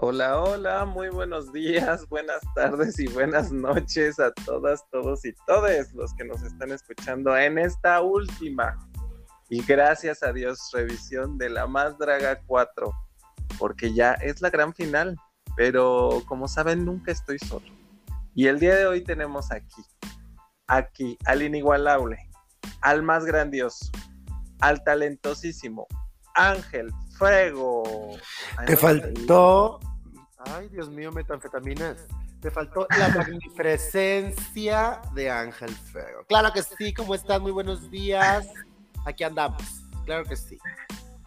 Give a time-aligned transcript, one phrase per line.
[0.00, 5.92] Hola, hola, muy buenos días, buenas tardes y buenas noches a todas, todos y todes
[5.92, 8.78] los que nos están escuchando en esta última
[9.50, 12.94] y gracias a Dios revisión de la Más Draga 4,
[13.58, 15.16] porque ya es la gran final,
[15.56, 17.66] pero como saben nunca estoy solo.
[18.36, 19.82] Y el día de hoy tenemos aquí,
[20.68, 22.18] aquí al inigualable,
[22.82, 23.90] al más grandioso,
[24.60, 25.88] al talentosísimo
[26.36, 28.16] Ángel Frego.
[28.66, 29.80] Te faltó
[30.54, 32.06] Ay, Dios mío, metanfetaminas.
[32.40, 36.24] Te faltó la magnificencia de Ángel Feo.
[36.28, 37.42] Claro que sí, ¿cómo están?
[37.42, 38.46] Muy buenos días.
[39.04, 39.62] Aquí andamos.
[40.04, 40.56] Claro que sí.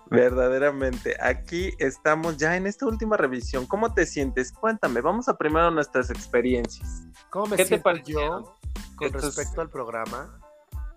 [0.09, 3.66] Verdaderamente, aquí estamos ya en esta última revisión.
[3.66, 4.52] ¿Cómo te sientes?
[4.52, 7.03] Cuéntame, vamos a primero nuestras experiencias.
[7.30, 8.58] ¿Cómo me siento yo
[8.95, 10.39] con respecto al programa?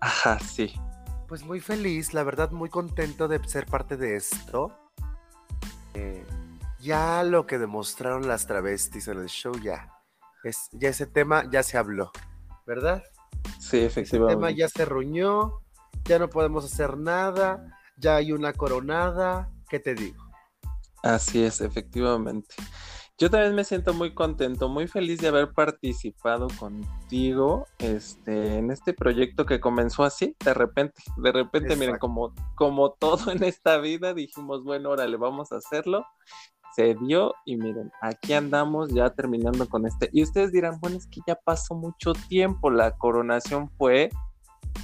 [0.01, 0.73] Ajá, sí.
[1.27, 4.84] Pues muy feliz, la verdad muy contento de ser parte de esto.
[5.95, 6.25] Eh,
[6.79, 9.91] ya lo que demostraron las travestis en el show, ya.
[10.43, 12.11] Es, ya ese tema ya se habló,
[12.67, 13.03] ¿verdad?
[13.59, 14.33] Sí, efectivamente.
[14.33, 15.61] El tema ya se ruñó,
[16.03, 20.23] ya no podemos hacer nada, ya hay una coronada, ¿qué te digo?
[21.01, 22.55] Así es, efectivamente.
[23.17, 28.93] Yo también me siento muy contento, muy feliz de haber participado contigo este, en este
[28.93, 34.13] proyecto que comenzó así, de repente, de repente, miren, como, como todo en esta vida,
[34.13, 36.05] dijimos, bueno, órale, vamos a hacerlo
[36.75, 40.09] se dio y miren, aquí andamos ya terminando con este.
[40.11, 44.09] Y ustedes dirán, bueno, es que ya pasó mucho tiempo, la coronación fue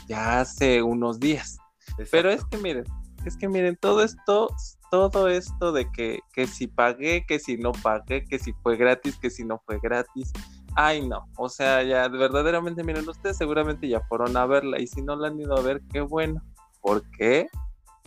[0.08, 1.58] ya hace unos días.
[2.10, 2.86] Pero es que miren,
[3.26, 4.50] es que miren, todo esto,
[4.92, 9.18] todo esto de que, que si pagué, que si no pagué, que si fue gratis,
[9.18, 10.32] que si no fue gratis.
[10.76, 15.02] Ay, no, o sea, ya verdaderamente, miren, ustedes seguramente ya fueron a verla y si
[15.02, 16.42] no la han ido a ver, qué bueno.
[16.82, 17.48] ¿Por qué?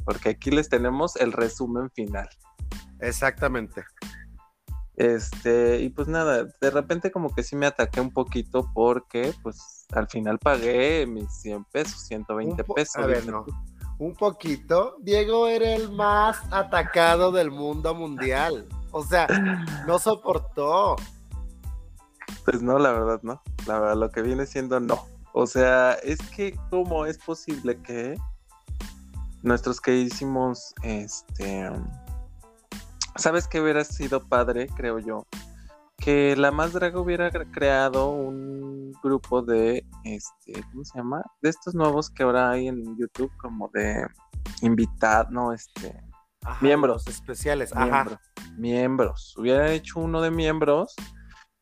[0.05, 2.29] Porque aquí les tenemos el resumen final.
[3.01, 3.83] Exactamente.
[4.97, 9.87] Este, y pues nada, de repente como que sí me ataqué un poquito porque pues
[9.93, 12.97] al final pagué mis 100 pesos, 120 pesos.
[12.97, 13.45] A ver, no.
[13.99, 14.97] Un poquito.
[15.01, 18.67] Diego era el más atacado del mundo mundial.
[18.91, 19.27] O sea,
[19.87, 20.97] no soportó.
[22.45, 23.43] Pues no, la verdad no.
[23.67, 25.07] La verdad, lo que viene siendo no.
[25.33, 28.17] O sea, es que cómo es posible que
[29.43, 31.71] nuestros que hicimos este
[33.17, 35.27] ¿Sabes qué hubiera sido padre, creo yo?
[35.97, 41.23] Que la Más Draga hubiera creado un grupo de, este, ¿cómo se llama?
[41.41, 44.07] De estos nuevos que ahora hay en YouTube, como de
[44.63, 46.03] invitar, no, este,
[46.61, 47.07] miembros.
[47.07, 48.19] especiales, miembros,
[48.57, 49.35] Miembros.
[49.37, 50.95] Hubiera hecho uno de miembros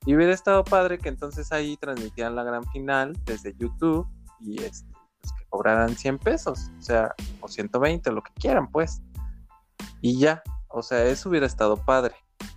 [0.05, 4.07] y hubiera estado padre que entonces ahí transmitieran la gran final desde YouTube
[4.41, 4.91] y este,
[5.21, 9.03] pues que cobraran 100 pesos, o sea, o 120, lo que quieran, pues.
[10.01, 12.15] Y ya, o sea, eso hubiera estado padre.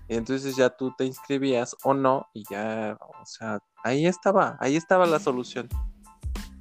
[0.08, 4.76] Y entonces ya tú te inscribías o no y ya, o sea, ahí estaba, ahí
[4.76, 5.68] estaba la solución.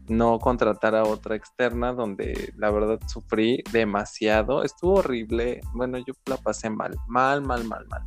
[0.08, 4.62] No contratar a otra externa donde la verdad sufrí demasiado.
[4.62, 5.60] Estuvo horrible.
[5.72, 8.02] Bueno, yo la pasé mal, mal, mal, mal, mal.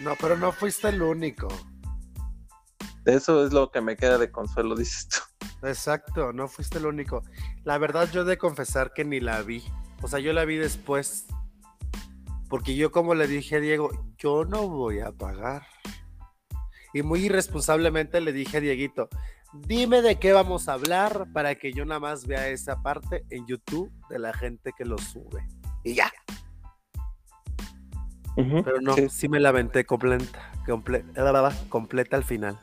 [0.00, 1.48] No, pero no fuiste el único.
[3.04, 5.46] Eso es lo que me queda de consuelo, dices tú.
[5.66, 7.22] Exacto, no fuiste el único.
[7.64, 9.62] La verdad yo he de confesar que ni la vi.
[10.02, 11.26] O sea, yo la vi después
[12.48, 15.62] porque yo como le dije a Diego, yo no voy a pagar.
[16.92, 19.08] Y muy irresponsablemente le dije a Dieguito,
[19.52, 23.46] dime de qué vamos a hablar para que yo nada más vea esa parte en
[23.46, 25.46] YouTube de la gente que lo sube.
[25.82, 26.10] Y ya.
[28.36, 29.28] Pero no, sí.
[29.28, 32.58] me la aventé completa, completa, completa al final.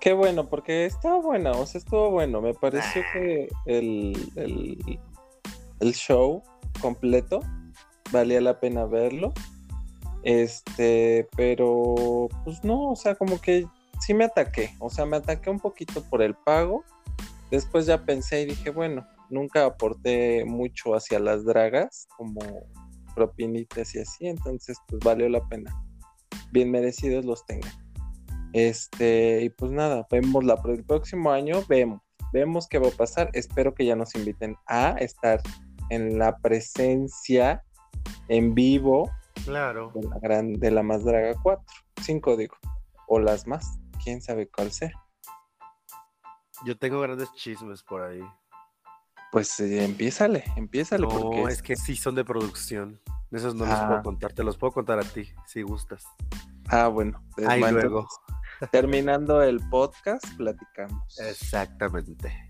[0.00, 2.40] Qué bueno, porque estaba buena, o sea, estuvo bueno.
[2.40, 3.12] Me pareció ah.
[3.12, 5.00] que el, el,
[5.80, 6.42] el show
[6.80, 7.40] completo
[8.12, 9.32] valía la pena verlo.
[10.22, 13.66] Este, pero pues no, o sea, como que
[14.00, 16.84] sí me ataqué, o sea, me ataqué un poquito por el pago.
[17.50, 22.40] Después ya pensé y dije, bueno, nunca aporté mucho hacia las dragas, como
[23.14, 25.74] propinitas y así, entonces pues valió la pena.
[26.52, 27.72] Bien merecidos los tengan.
[28.52, 32.00] Este, y pues nada, vemos la, el próximo año, vemos,
[32.32, 33.30] vemos qué va a pasar.
[33.32, 35.40] Espero que ya nos inviten a estar
[35.90, 37.62] en la presencia
[38.28, 39.10] en vivo
[39.44, 39.92] claro.
[39.94, 41.64] de la, gran, de la más draga 4,
[42.02, 42.56] 5 digo,
[43.06, 44.92] o las más, quién sabe cuál sea.
[46.64, 48.22] Yo tengo grandes chismes por ahí.
[49.30, 51.06] Pues eh, empiézale, empiézale.
[51.06, 53.00] No, porque es que sí son de producción.
[53.30, 54.02] Esos no los puedo ah.
[54.02, 56.04] contar, te los puedo contar a ti, si gustas.
[56.68, 57.22] Ah, bueno.
[57.46, 58.08] Ahí luego.
[58.72, 61.18] Terminando el podcast, platicamos.
[61.20, 62.47] Exactamente.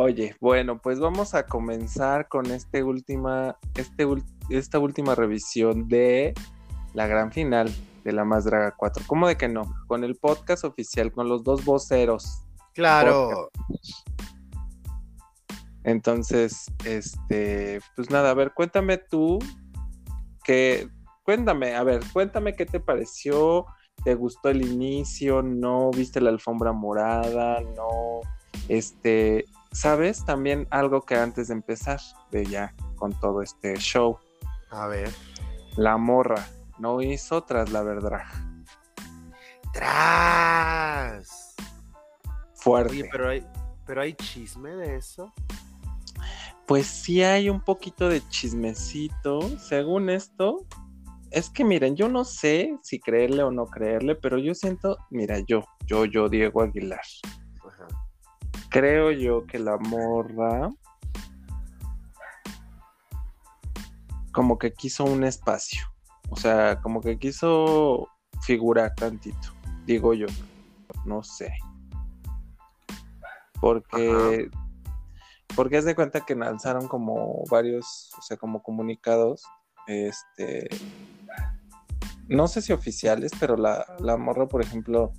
[0.00, 4.06] Oye, bueno, pues vamos a comenzar con este última, este,
[4.48, 6.34] esta última revisión de
[6.94, 7.68] la gran final
[8.04, 9.02] de La Más Draga 4.
[9.08, 9.64] ¿Cómo de que no?
[9.88, 12.44] Con el podcast oficial, con los dos voceros.
[12.74, 13.50] Claro.
[15.82, 19.40] Entonces, este, pues nada, a ver, cuéntame tú
[20.44, 20.88] que,
[21.24, 23.66] cuéntame, a ver, cuéntame qué te pareció,
[24.04, 28.20] te gustó el inicio, no viste la alfombra morada, no,
[28.68, 32.00] este, sabes también algo que antes de empezar,
[32.30, 34.18] de ya con todo este show.
[34.70, 35.10] A ver.
[35.76, 36.46] La morra
[36.78, 38.24] no hizo tras la verdad.
[39.72, 41.54] ¡Tras!
[42.54, 42.92] Fuerte.
[42.92, 43.46] Oye, pero hay,
[43.86, 45.32] pero hay chisme de eso.
[46.66, 49.40] Pues sí hay un poquito de chismecito.
[49.58, 50.66] Según esto,
[51.30, 55.38] es que miren, yo no sé si creerle o no creerle, pero yo siento, mira,
[55.46, 57.00] yo, yo, yo, Diego Aguilar.
[58.70, 60.70] Creo yo que la morra
[64.32, 65.82] como que quiso un espacio.
[66.30, 68.08] O sea, como que quiso
[68.42, 69.54] figurar tantito,
[69.86, 70.26] digo yo.
[71.04, 71.52] No sé.
[73.60, 74.48] Porque
[75.56, 79.42] porque es de cuenta que lanzaron como varios, o sea, como comunicados,
[79.88, 80.68] este,
[82.28, 85.12] no sé si oficiales, pero la, la morra, por ejemplo,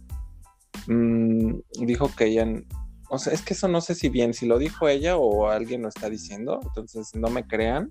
[0.88, 2.45] mmm, dijo que ella,
[3.10, 5.82] o sea, es que eso no sé si bien, si lo dijo ella o alguien
[5.82, 7.90] lo está diciendo, entonces no me crean,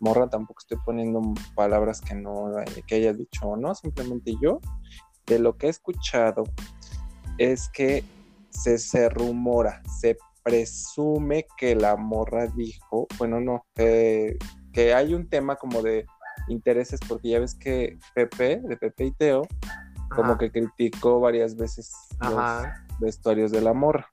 [0.00, 1.20] morra tampoco estoy poniendo
[1.54, 2.52] palabras que no,
[2.86, 4.60] que haya dicho o no, simplemente yo,
[5.26, 6.44] de lo que he escuchado,
[7.38, 8.04] es que
[8.50, 14.38] se, se rumora, se presume que la morra dijo, bueno, no, que
[14.94, 16.06] hay un tema como de
[16.48, 19.42] intereses, porque ya ves que Pepe, de Pepe y Teo,
[20.10, 22.42] como que criticó varias veces los
[22.98, 24.08] vestuarios de la morra.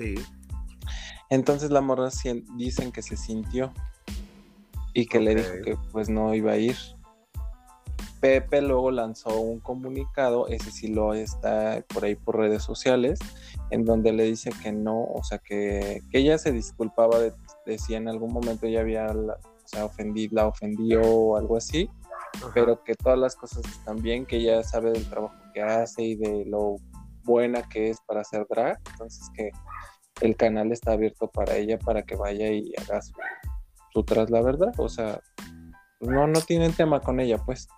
[0.00, 0.14] Sí.
[1.28, 2.08] Entonces la morra
[2.56, 3.72] dicen que se sintió
[4.94, 6.76] y que le dijo que pues no iba a ir.
[8.20, 13.18] Pepe luego lanzó un comunicado, ese sí lo está por ahí por redes sociales,
[13.70, 18.08] en donde le dice que no, o sea, que, ella se disculpaba de, si en
[18.08, 21.88] algún momento ella había la, o sea, ofendido, la ofendió o algo así,
[22.52, 26.14] pero que todas las cosas están bien, que ella sabe del trabajo que hace y
[26.16, 26.76] de lo
[27.30, 29.50] buena que es para hacer drag, entonces que
[30.20, 33.14] el canal está abierto para ella para que vaya y haga su,
[33.92, 35.20] su tras la verdad, o sea,
[36.00, 37.68] no, no tienen tema con ella, pues.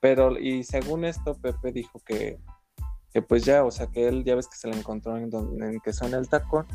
[0.00, 2.40] Pero, y según esto, Pepe dijo que,
[3.12, 5.66] que pues ya, o sea, que él ya ves que se le encontró en, donde,
[5.66, 6.66] en que son el tacón.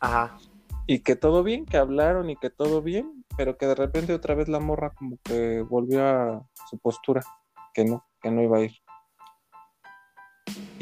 [0.00, 0.38] Ajá.
[0.86, 4.34] Y que todo bien, que hablaron y que todo bien, pero que de repente otra
[4.34, 7.22] vez la morra como que volvió a su postura,
[7.74, 8.72] que no, que no iba a ir.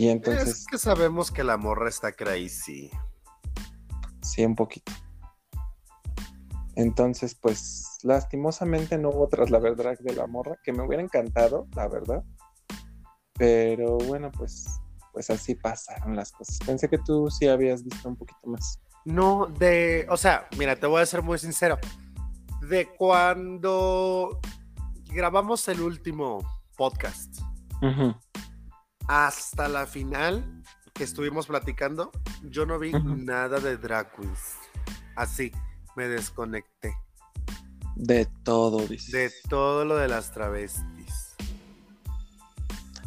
[0.01, 0.49] Y entonces.
[0.49, 2.91] Es que sabemos que la morra está crazy.
[4.23, 4.91] Sí, un poquito.
[6.75, 11.67] Entonces, pues lastimosamente no hubo tras la verdad de la morra, que me hubiera encantado,
[11.77, 12.25] la verdad.
[13.35, 14.81] Pero bueno, pues,
[15.13, 16.59] pues así pasaron las cosas.
[16.65, 18.81] Pensé que tú sí habías visto un poquito más.
[19.05, 21.79] No, de, o sea, mira, te voy a ser muy sincero.
[22.71, 24.41] De cuando
[25.13, 26.39] grabamos el último
[26.75, 27.43] podcast
[29.11, 30.63] hasta la final
[30.95, 32.13] que estuvimos platicando,
[32.45, 34.55] yo no vi nada de drag queens.
[35.17, 35.51] Así
[35.97, 36.95] me desconecté.
[37.97, 39.17] De todo, dice.
[39.17, 41.35] De todo lo de las travestis.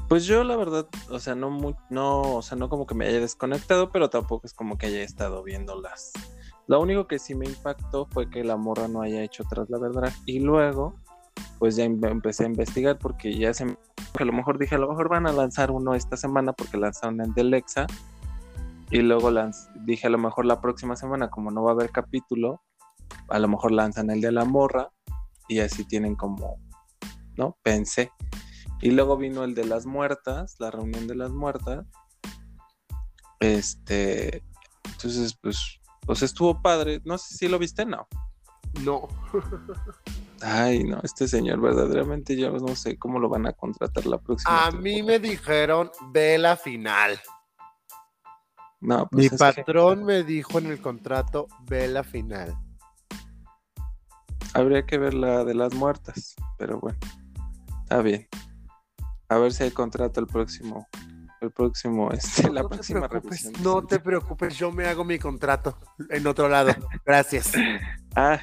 [0.10, 3.08] Pues yo la verdad, o sea, no muy, no, o sea, no como que me
[3.08, 6.12] haya desconectado, pero tampoco es como que haya estado viéndolas.
[6.68, 9.78] Lo único que sí me impactó fue que la morra no haya hecho tras la
[9.78, 10.12] verdad.
[10.26, 11.00] Y luego,
[11.60, 13.78] pues ya empecé a investigar porque ya se
[14.20, 17.22] a lo mejor dije, a lo mejor van a lanzar uno esta semana porque lanzaron
[17.22, 17.88] el de Lexa.
[18.92, 19.32] Y luego
[19.86, 22.62] dije, a lo mejor la próxima semana, como no va a haber capítulo,
[23.30, 24.90] a lo mejor lanzan el de la morra
[25.48, 26.60] y así tienen como,
[27.36, 27.58] ¿no?
[27.64, 28.12] Pensé.
[28.82, 31.86] Y luego vino el de las muertas, la reunión de las muertas.
[33.40, 34.44] Este,
[34.86, 37.02] entonces, pues, pues estuvo padre.
[37.06, 38.08] No sé si lo viste, no.
[38.82, 39.08] No.
[40.46, 44.66] Ay, no, este señor verdaderamente yo no sé cómo lo van a contratar la próxima.
[44.66, 47.18] A mí me dijeron, ve la final.
[48.82, 52.58] No, pues Mi patrón me dijo en el contrato, ve la final.
[54.54, 57.00] Habría que ver la de las muertas, pero bueno,
[57.84, 58.28] está bien.
[59.30, 60.86] A ver si hay contrato el próximo,
[61.40, 63.54] el próximo, este, la próxima revisión.
[63.64, 65.78] No te preocupes, yo me hago mi contrato
[66.10, 66.74] en otro lado.
[67.06, 67.54] Gracias.
[68.18, 68.42] ah,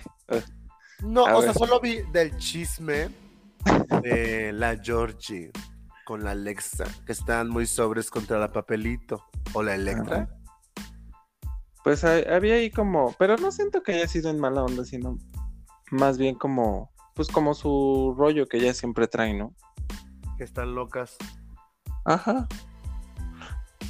[1.02, 3.08] no, o sea, solo vi del chisme
[4.02, 5.50] de la Georgie
[6.04, 9.24] con la Alexa, que están muy sobres contra la papelito.
[9.52, 10.28] O la Electra.
[11.82, 15.18] Pues había ahí como, pero no siento que haya sido en mala onda, sino
[15.90, 19.54] más bien como, pues como su rollo que ella siempre trae, ¿no?
[20.36, 21.16] Que están locas.
[22.04, 22.46] Ajá.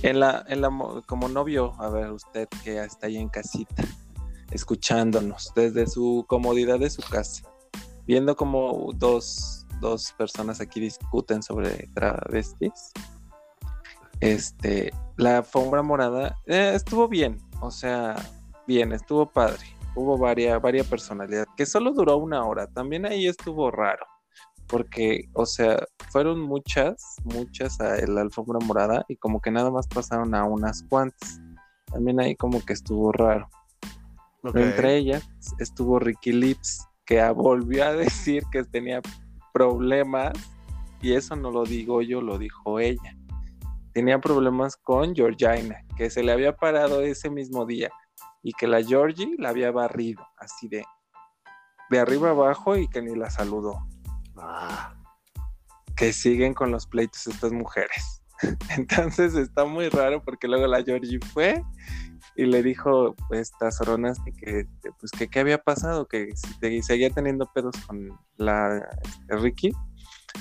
[0.02, 0.71] En la, en la,
[1.07, 3.83] como novio, a ver, usted que está ahí en casita,
[4.50, 7.45] escuchándonos desde su comodidad de su casa,
[8.07, 12.92] viendo como dos, dos personas aquí discuten sobre travestis.
[14.21, 18.16] Este, la alfombra morada eh, estuvo bien, o sea,
[18.66, 19.64] bien, estuvo padre.
[19.97, 22.69] Hubo varias, varias personalidades, que solo duró una hora.
[22.69, 24.07] También ahí estuvo raro
[24.71, 29.87] porque, o sea, fueron muchas, muchas a la alfombra morada y como que nada más
[29.88, 31.40] pasaron a unas cuantas.
[31.87, 33.49] También ahí como que estuvo raro.
[34.42, 35.28] Entre ellas
[35.59, 39.00] estuvo Ricky Lips, que volvió a decir que tenía
[39.52, 40.32] problemas,
[41.02, 43.16] y eso no lo digo yo, lo dijo ella.
[43.92, 47.90] Tenía problemas con Georgina, que se le había parado ese mismo día
[48.42, 50.85] y que la Georgie la había barrido, así de
[51.90, 53.87] de arriba abajo y que ni la saludó.
[54.37, 54.94] Ah.
[55.97, 58.23] Que siguen con los pleitos estas mujeres.
[58.76, 61.62] Entonces está muy raro porque luego la Georgie fue
[62.40, 64.66] y le dijo estas soronas que,
[64.99, 66.30] pues que qué había pasado, que
[66.80, 69.73] seguía teniendo pedos con la este, Ricky.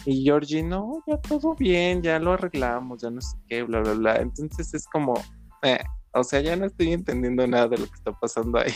[0.05, 3.93] Y Georgie, no, ya todo bien, ya lo arreglamos, ya no sé qué, bla, bla,
[3.95, 4.15] bla.
[4.15, 5.13] Entonces es como,
[5.61, 8.71] eh, o sea, ya no estoy entendiendo nada de lo que está pasando ahí.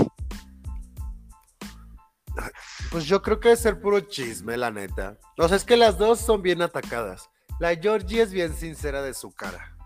[2.92, 5.18] Pues yo creo que es el puro chisme, la neta.
[5.38, 7.30] O sea, es que las dos son bien atacadas.
[7.58, 9.78] La Georgie es bien sincera de su cara.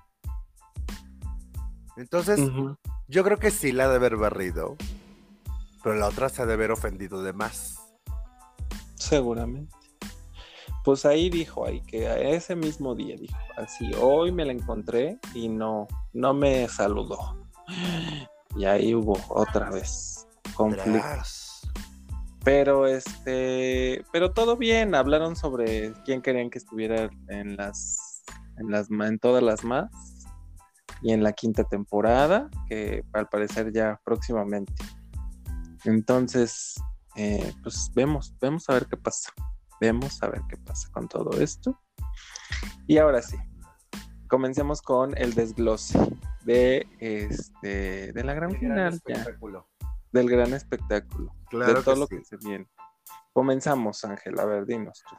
[1.97, 2.39] Entonces,
[3.07, 4.75] yo creo que sí la ha de haber barrido.
[5.83, 7.79] Pero la otra se ha de haber ofendido de más.
[8.95, 9.73] Seguramente.
[10.83, 15.49] Pues ahí dijo, ahí que ese mismo día dijo, así, hoy me la encontré y
[15.49, 17.45] no, no me saludó.
[18.55, 21.61] Y ahí hubo otra vez conflictos.
[22.43, 28.23] Pero este, pero todo bien, hablaron sobre quién querían que estuviera en las
[28.57, 30.16] en las en todas las más
[31.01, 34.73] y en la quinta temporada, que al parecer ya próximamente.
[35.85, 36.75] Entonces,
[37.15, 39.31] eh, pues vemos, vemos a ver qué pasa.
[39.79, 41.79] Vemos a ver qué pasa con todo esto.
[42.87, 43.37] Y ahora sí,
[44.27, 45.99] comencemos con el desglose
[46.45, 49.01] de este de la gran final
[50.11, 52.67] del gran espectáculo, de todo lo que se viene.
[53.33, 55.15] Comenzamos, Ángel, a ver, dinos tú.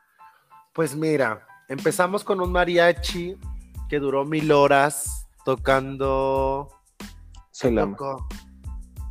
[0.75, 3.39] Pues mira, empezamos con un mariachi
[3.89, 6.69] que duró mil horas tocando.
[7.51, 7.97] Soy la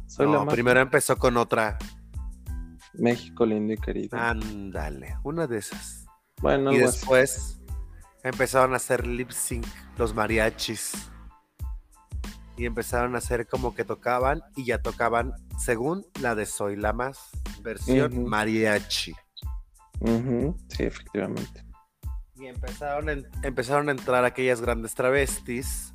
[0.05, 1.79] Soy no, primero empezó con otra.
[2.93, 4.15] México lindo y querido.
[4.15, 6.05] Ándale, una de esas.
[6.39, 7.59] Bueno, y después
[8.21, 9.65] empezaron a hacer lip sync
[9.97, 11.09] los mariachis
[12.55, 16.93] y empezaron a hacer como que tocaban y ya tocaban según la de Soy la
[16.93, 17.31] Más,
[17.63, 19.15] versión mariachi.
[20.67, 21.65] Sí, efectivamente.
[22.35, 25.91] Y empezaron, empezaron a entrar aquellas grandes travestis.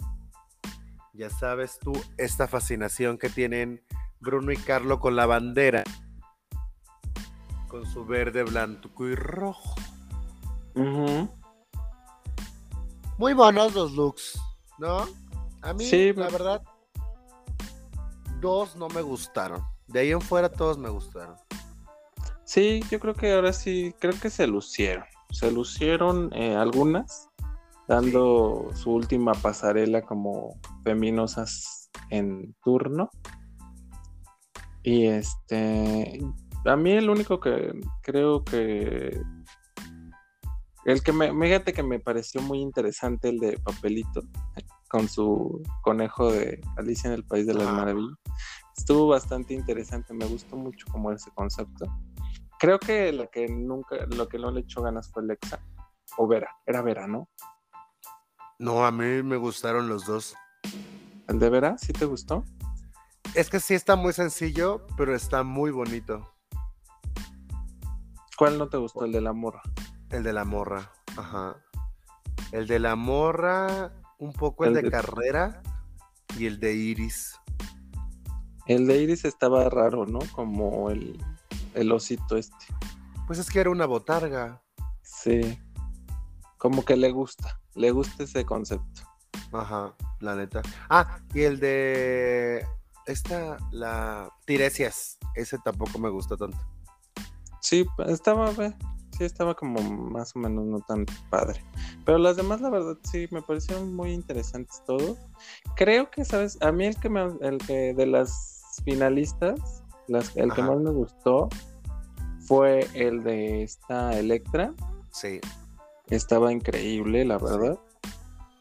[1.14, 3.84] Ya sabes tú, esta fascinación que tienen
[4.20, 5.84] Bruno y Carlo con la bandera.
[7.68, 9.74] Con su verde, blanco y rojo.
[13.18, 14.40] Muy buenos los looks,
[14.78, 15.06] ¿no?
[15.60, 16.62] A mí, la verdad,
[18.40, 19.62] dos no me gustaron.
[19.86, 21.36] De ahí en fuera todos me gustaron.
[22.44, 25.04] Sí, yo creo que ahora sí, creo que se lucieron.
[25.30, 27.28] Se lucieron eh, algunas,
[27.92, 33.10] dando su última pasarela como feminosas en turno.
[34.82, 36.18] Y este,
[36.64, 39.20] a mí el único que creo que
[40.86, 44.22] el que me, fíjate que me pareció muy interesante el de papelito
[44.88, 48.16] con su conejo de Alicia en el País de las Maravillas.
[48.74, 51.84] Estuvo bastante interesante, me gustó mucho como ese concepto.
[52.58, 55.60] Creo que lo que nunca, lo que no le echó ganas fue Lexa
[56.16, 57.28] o Vera, era Vera, ¿no?
[58.58, 60.34] No, a mí me gustaron los dos.
[61.28, 62.44] ¿El de Vera sí te gustó?
[63.34, 66.28] Es que sí está muy sencillo, pero está muy bonito.
[68.36, 69.04] ¿Cuál no te gustó?
[69.04, 69.62] El de la morra.
[70.10, 71.56] El de la morra, ajá.
[72.50, 75.62] El de la morra, un poco el, de, carrera
[76.38, 77.40] y el de Iris.
[78.66, 80.18] El de Iris estaba raro, ¿no?
[80.32, 81.18] Como el,
[81.74, 82.66] el osito este.
[83.26, 84.62] Pues es que era una botarga.
[85.02, 85.58] Sí.
[86.58, 89.02] Como que le gusta, le gusta ese concepto.
[89.52, 90.62] Ajá, la neta.
[90.88, 92.66] Ah, y el de
[93.06, 96.58] esta, la Tiresias, ese tampoco me gusta tanto.
[97.60, 101.64] Sí, estaba, sí estaba como más o menos no tan padre.
[102.04, 105.18] Pero las demás, la verdad, sí, me parecieron muy interesantes todos.
[105.76, 106.60] Creo que, ¿sabes?
[106.62, 110.90] A mí el que, me, el que de las finalistas, las, el que más me
[110.90, 111.48] gustó
[112.46, 114.74] fue el de esta Electra.
[115.10, 115.40] Sí.
[116.08, 117.78] Estaba increíble, la verdad.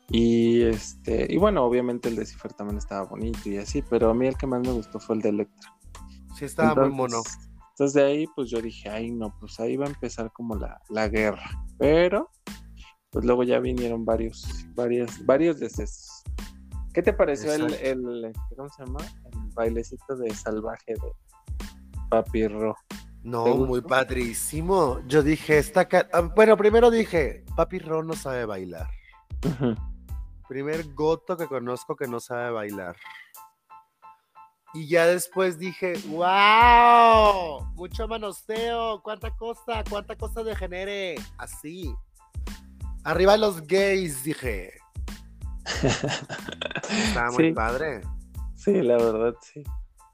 [0.10, 4.14] Y este, y bueno, obviamente el de Cifer también estaba bonito y así, pero a
[4.14, 5.74] mí el que más me gustó fue el de Electra.
[6.36, 7.22] Sí, estaba muy mono.
[7.72, 10.82] Entonces de ahí, pues yo dije, ay no, pues ahí va a empezar como la,
[10.90, 11.50] la guerra.
[11.78, 12.30] Pero,
[13.10, 14.46] pues luego ya vinieron varios,
[14.76, 16.24] varios, varios decesos.
[16.94, 19.00] ¿Qué te pareció el, el, ¿cómo se llama?
[19.32, 21.14] El bailecito de salvaje de
[22.10, 22.48] Papi?
[23.24, 25.00] No, muy padrísimo.
[25.08, 28.90] Yo dije, esta ah, bueno, primero dije, Papi Ro no sabe bailar.
[30.48, 32.96] Primer goto que conozco que no sabe bailar.
[34.74, 41.94] Y ya después dije, wow, mucho manosteo, cuánta costa, cuánta costa de genere, así.
[43.04, 44.72] Arriba los gays, dije.
[46.90, 48.02] Estaba muy padre.
[48.56, 49.64] Sí, la verdad, sí.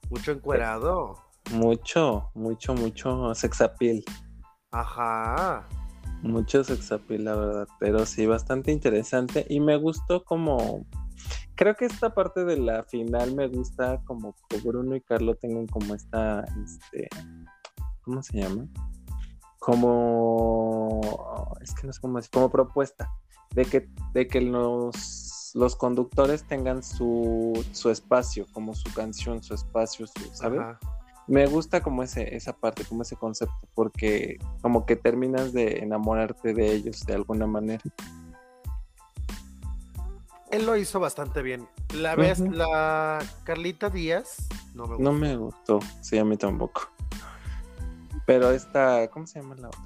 [0.10, 1.27] Mucho encuerado.
[1.52, 4.04] Mucho, mucho, mucho sexapil.
[4.72, 5.66] Ajá.
[6.22, 7.68] Mucho sexapil, la verdad.
[7.80, 9.46] Pero sí, bastante interesante.
[9.50, 10.86] Y me gustó como.
[11.56, 15.68] Creo que esta parte de la final me gusta como que Bruno y Carlos tengan
[15.68, 16.46] como esta.
[16.64, 17.08] Este,
[18.04, 18.68] ¿Cómo se llama?
[19.60, 21.02] Como.
[21.62, 22.32] Es que no sé cómo decir.
[22.32, 23.10] Como propuesta.
[23.56, 29.54] De que, de que los, los conductores tengan su, su espacio, como su canción, su
[29.54, 30.60] espacio, su, ¿sabes?
[31.28, 36.54] Me gusta como ese, esa parte, como ese concepto, porque como que terminas de enamorarte
[36.54, 37.84] de ellos de alguna manera.
[40.50, 41.68] Él lo hizo bastante bien.
[41.94, 45.04] La vez, la Carlita Díaz, no me gustó.
[45.04, 46.90] No me gustó, sí, a mí tampoco.
[48.26, 49.82] Pero esta, ¿cómo se llama la otra?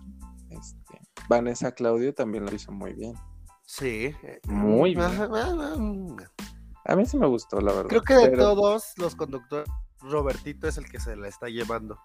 [0.50, 3.16] Este, Vanessa Claudio también lo hizo muy bien.
[3.66, 4.14] Sí.
[4.48, 6.18] Muy bien.
[6.86, 7.90] A mí sí me gustó, la verdad.
[7.90, 9.70] Creo que de todos los conductores
[10.02, 11.98] Robertito es el que se la está llevando.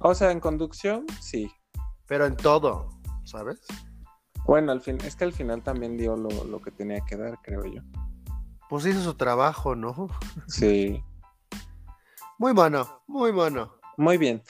[0.00, 1.50] O sea, en conducción, sí.
[2.06, 2.88] Pero en todo,
[3.24, 3.60] ¿sabes?
[4.44, 7.64] Bueno, al fin, es que al final también dio lo, que tenía que dar, creo
[7.64, 7.82] yo.
[8.68, 10.08] Pues hizo su trabajo, ¿no?
[10.46, 11.02] Sí.
[12.38, 13.74] Muy bueno, muy bueno.
[13.96, 14.44] Muy bien.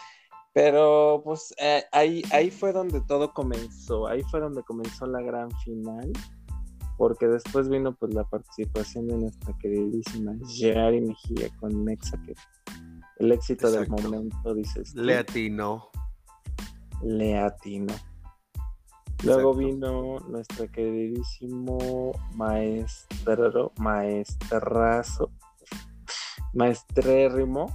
[0.53, 5.51] Pero pues eh, ahí, ahí fue donde todo comenzó, ahí fue donde comenzó la gran
[5.61, 6.13] final
[6.99, 12.35] porque después vino pues la participación de nuestra queridísima Gerari Mejía con Nexa, que
[13.19, 14.95] el éxito del momento, dices.
[14.95, 15.91] Le atinó.
[17.03, 17.95] Le atinó.
[19.25, 25.31] Luego vino nuestro queridísimo maestro, maestrazo,
[26.53, 27.67] maestrérrimo,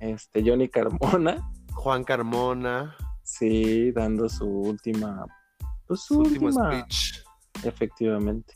[0.00, 1.50] este, Johnny Carmona.
[1.74, 2.96] Juan Carmona.
[3.22, 5.24] Sí, dando su última,
[5.86, 7.27] pues, su, último speech
[7.64, 8.54] Efectivamente.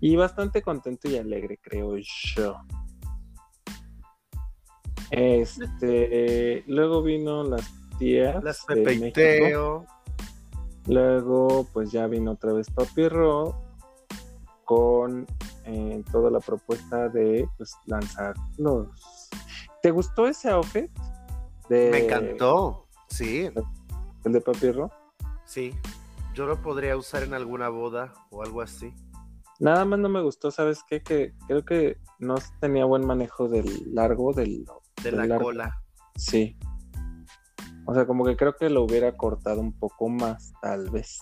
[0.00, 2.56] Y bastante contento y alegre, creo yo.
[5.10, 8.42] Este, luego vino las tías.
[8.42, 9.12] Las Pepe
[10.86, 13.62] Luego, pues ya vino otra vez Papirro
[14.64, 15.26] con
[15.64, 19.28] eh, toda la propuesta de pues, lanzar los.
[19.82, 20.90] ¿Te gustó ese outfit?
[21.68, 23.50] Me encantó, sí.
[24.24, 24.90] ¿El de Papirro?
[25.44, 25.74] Sí.
[26.38, 28.94] Yo lo podría usar en alguna boda o algo así.
[29.58, 31.02] Nada más no me gustó, ¿sabes qué?
[31.02, 34.64] Que creo que no tenía buen manejo del largo del...
[35.02, 35.82] De la cola.
[36.14, 36.56] Sí.
[37.86, 41.18] O sea, como que creo que lo hubiera cortado un poco más, tal vez.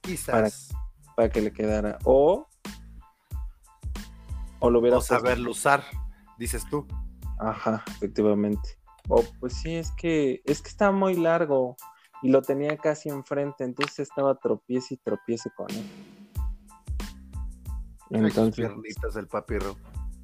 [0.00, 0.70] Quizás.
[1.14, 2.00] Para, que le quedara.
[2.02, 2.48] O...
[4.58, 4.96] O lo hubiera...
[4.96, 5.84] O saberlo usar,
[6.36, 6.84] dices tú.
[7.38, 8.76] Ajá, efectivamente.
[9.08, 10.42] O pues sí, es que...
[10.46, 11.76] Es que está muy largo
[12.22, 15.90] y lo tenía casi enfrente, entonces estaba tropiece y tropiece con él.
[18.10, 19.76] Entonces, piernitas del papirro.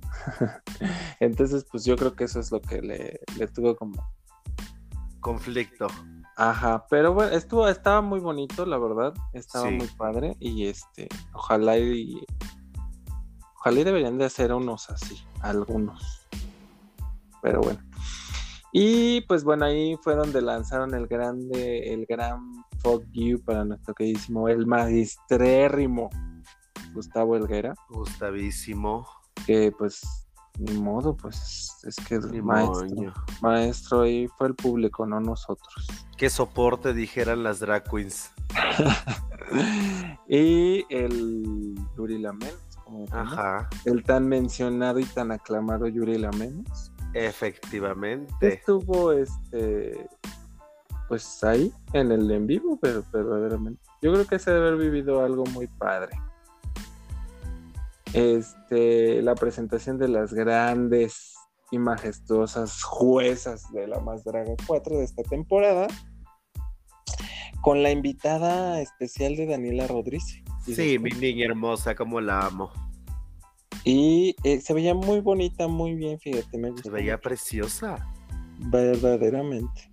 [1.20, 4.12] entonces, pues yo creo que eso es lo que le, le tuvo como
[5.20, 5.88] conflicto.
[6.36, 11.76] Ajá, pero bueno, estuvo, estaba muy bonito, la verdad, estaba muy padre y este, ojalá
[11.78, 12.24] y
[13.56, 16.28] ojalá y deberían de hacer unos así, algunos.
[17.42, 17.80] Pero bueno.
[18.72, 22.40] Y pues bueno, ahí fue donde lanzaron el grande, el gran
[22.80, 26.10] fuck you para nuestro queridísimo, el maestrérrimo
[26.92, 27.74] Gustavo Helguera.
[27.88, 29.06] Gustavísimo.
[29.46, 30.02] Que pues,
[30.58, 35.86] ni modo, pues es que maestro, maestro ahí fue el público, no nosotros.
[36.16, 38.30] Qué soporte dijeran las drag queens.
[40.28, 43.68] y el Yuri Lamens, como Ajá.
[43.84, 48.54] el tan mencionado y tan aclamado Yuri Lamens Efectivamente.
[48.54, 50.08] Estuvo este
[51.08, 53.82] pues ahí en el en vivo, pero verdaderamente.
[54.02, 56.12] Yo creo que se debe haber vivido algo muy padre.
[58.12, 61.34] Este, la presentación de las grandes
[61.70, 65.88] y majestuosas juezas de la Más Draga 4 de esta temporada,
[67.62, 70.42] con la invitada especial de Daniela Rodríguez.
[70.64, 72.70] Sí, mi niña hermosa, como la amo.
[73.88, 77.96] Y eh, se veía muy bonita, muy bien, fíjate, me Se veía preciosa.
[78.58, 79.90] Verdaderamente.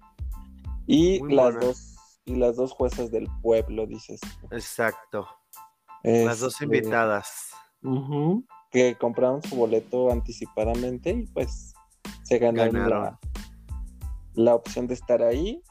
[0.86, 4.20] Y las dos, y las dos juezas del pueblo, dices.
[4.52, 5.26] Exacto.
[6.04, 7.52] las dos este, invitadas.
[8.70, 11.74] que compraron su boleto anticipadamente y pues
[12.24, 13.18] se ganaron, La,
[14.34, 15.64] la opción de estar ahí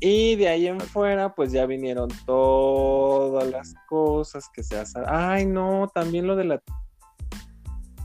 [0.00, 5.02] y de ahí en fuera, pues ya vinieron todas las cosas que se hacen.
[5.06, 6.62] Ay, no, también lo de la.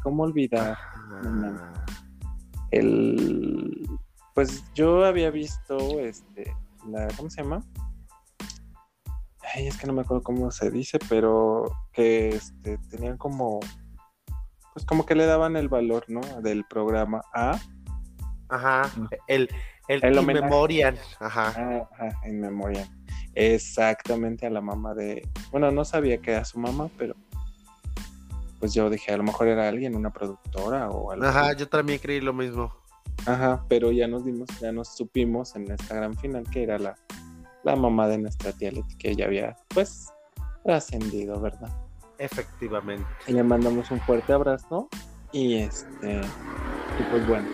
[0.03, 0.77] ¿Cómo olvidar?
[2.71, 3.87] El.
[4.35, 6.53] Pues yo había visto, este,
[6.87, 7.63] la, ¿cómo se llama?
[9.55, 13.59] Ay, es que no me acuerdo cómo se dice, pero que este, tenían como,
[14.73, 16.21] pues como que le daban el valor, ¿no?
[16.41, 17.59] Del programa a.
[18.49, 18.89] Ajá,
[19.27, 19.49] el,
[19.87, 20.99] el, el Memorial.
[21.19, 21.87] Ajá.
[21.91, 22.87] Ajá, en Memorial.
[23.35, 25.27] Exactamente a la mamá de.
[25.51, 27.15] Bueno, no sabía que era su mamá, pero.
[28.63, 31.25] Pues yo dije, a lo mejor era alguien, una productora o algo.
[31.25, 32.73] Ajá, yo también creí lo mismo.
[33.25, 36.95] Ajá, pero ya nos dimos, ya nos supimos en esta gran final que era la,
[37.65, 40.13] la mamá de nuestra tía Leti, que ella había, pues,
[40.63, 41.67] trascendido, ¿verdad?
[42.19, 43.05] Efectivamente.
[43.27, 44.87] Y le mandamos un fuerte abrazo.
[45.33, 46.21] Y este.
[46.21, 47.49] Y pues bueno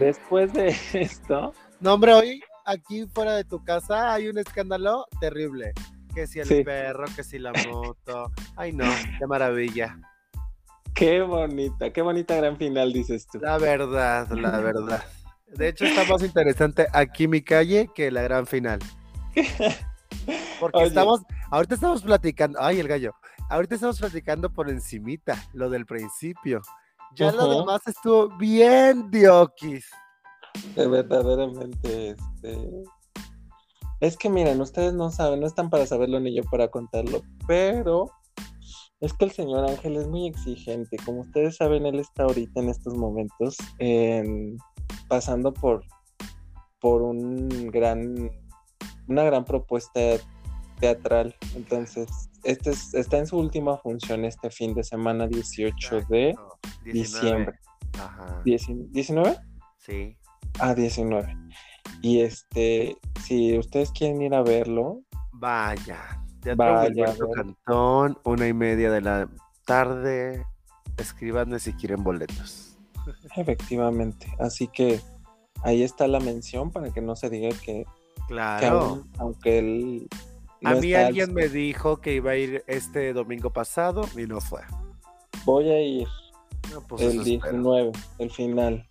[0.00, 1.52] Después de esto.
[1.78, 5.74] No, hombre, hoy aquí fuera de tu casa hay un escándalo terrible.
[6.12, 8.32] Que si el perro, que si la moto.
[8.56, 8.84] Ay, no,
[9.20, 9.96] qué maravilla.
[10.94, 13.38] Qué bonita, qué bonita gran final, dices tú.
[13.40, 15.04] La verdad, la verdad.
[15.48, 18.78] De hecho, está más interesante aquí mi calle que la gran final.
[20.60, 23.12] Porque estamos, ahorita estamos platicando, ay, el gallo,
[23.50, 26.62] ahorita estamos platicando por encimita, lo del principio.
[27.16, 29.86] Ya lo demás estuvo bien diokis.
[30.76, 32.84] Verdaderamente, este.
[34.00, 38.10] Es que miren, ustedes no saben, no están para saberlo ni yo para contarlo, pero
[39.00, 40.96] es que el señor Ángel es muy exigente.
[41.04, 43.56] Como ustedes saben, él está ahorita en estos momentos
[45.08, 45.84] pasando por,
[46.80, 48.30] por un gran,
[49.08, 50.00] una gran propuesta
[50.80, 51.34] teatral.
[51.54, 52.08] Entonces,
[52.44, 56.34] este está en su última función este fin de semana 18 de
[56.84, 57.58] diciembre.
[57.98, 58.42] Ajá.
[58.44, 59.40] ¿19?
[59.78, 60.16] Sí.
[60.58, 61.36] Ah, 19.
[62.02, 65.02] Y este, si ustedes quieren ir a verlo,
[65.32, 66.23] vaya.
[66.44, 69.28] Teatro vaya Cantón, una y media de la
[69.64, 70.44] tarde.
[70.96, 72.76] Escribanme si quieren boletos.
[73.34, 74.26] Efectivamente.
[74.38, 75.00] Así que
[75.62, 77.86] ahí está la mención para que no se diga que,
[78.28, 79.04] claro.
[79.18, 80.08] aunque él
[80.64, 84.62] a mí alguien me dijo que iba a ir este domingo pasado y no fue.
[85.44, 86.08] Voy a ir
[86.88, 88.88] pues el 19, el final.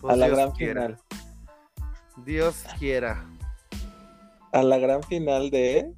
[0.00, 0.98] Pues a la gran final.
[2.24, 3.26] Dios quiera.
[4.52, 5.92] A la gran final de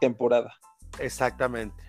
[0.00, 0.52] temporada.
[0.98, 1.82] Exactamente.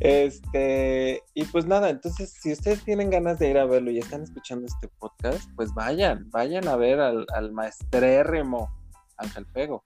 [0.00, 4.22] este, y pues nada, entonces si ustedes tienen ganas de ir a verlo y están
[4.22, 8.70] escuchando este podcast, pues vayan, vayan a ver al, al maestrérrimo
[9.16, 9.84] Ángel Pego.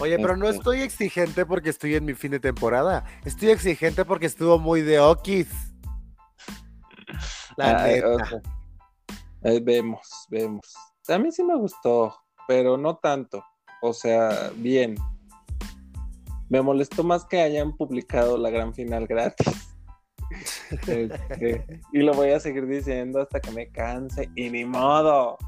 [0.00, 0.58] Oye, pero no este.
[0.58, 3.04] estoy exigente porque estoy en mi fin de temporada.
[3.24, 5.48] Estoy exigente porque estuvo muy de okis.
[7.56, 8.40] La neta.
[9.62, 10.74] vemos, vemos.
[11.08, 12.14] A mí sí me gustó,
[12.46, 13.44] pero no tanto.
[13.82, 14.94] O sea, bien.
[16.48, 19.74] Me molestó más que hayan publicado la gran final gratis.
[20.86, 24.30] Este, y lo voy a seguir diciendo hasta que me canse.
[24.36, 25.38] Y ni modo.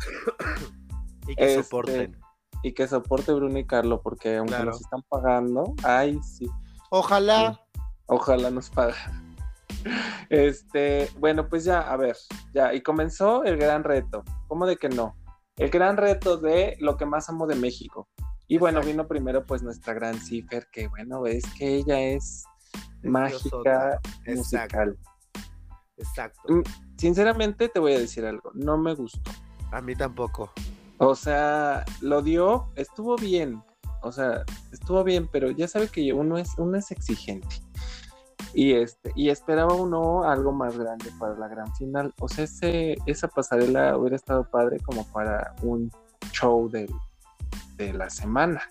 [1.29, 2.17] Y que este, soporten
[2.63, 6.49] y que soporte Bruno y Carlo, porque aunque nos están pagando, ay, sí.
[6.91, 7.61] Ojalá.
[8.07, 9.37] Ojalá nos paguen.
[10.29, 12.17] Este, bueno, pues ya, a ver,
[12.53, 14.25] ya, y comenzó el gran reto.
[14.49, 15.17] ¿Cómo de que no?
[15.57, 18.09] El gran reto de lo que más amo de México.
[18.51, 22.43] Y bueno, vino primero pues nuestra gran Cifer, que bueno, es que ella es,
[23.05, 24.99] mágica, musical.
[25.97, 26.41] Exacto.
[26.49, 26.63] Mm,
[26.97, 29.31] sinceramente te voy a decir algo, no me gustó.
[29.71, 30.51] A mí tampoco.
[30.99, 33.63] O sea, lo dio, estuvo bien.
[34.03, 37.63] O sea, estuvo bien, pero ya sabe que uno es, uno es exigente.
[38.53, 42.13] Y este, y esperaba uno algo más grande para la gran final.
[42.19, 45.89] O sea, ese, esa pasarela hubiera estado padre como para un
[46.33, 46.89] show de,
[47.87, 48.63] de la semana.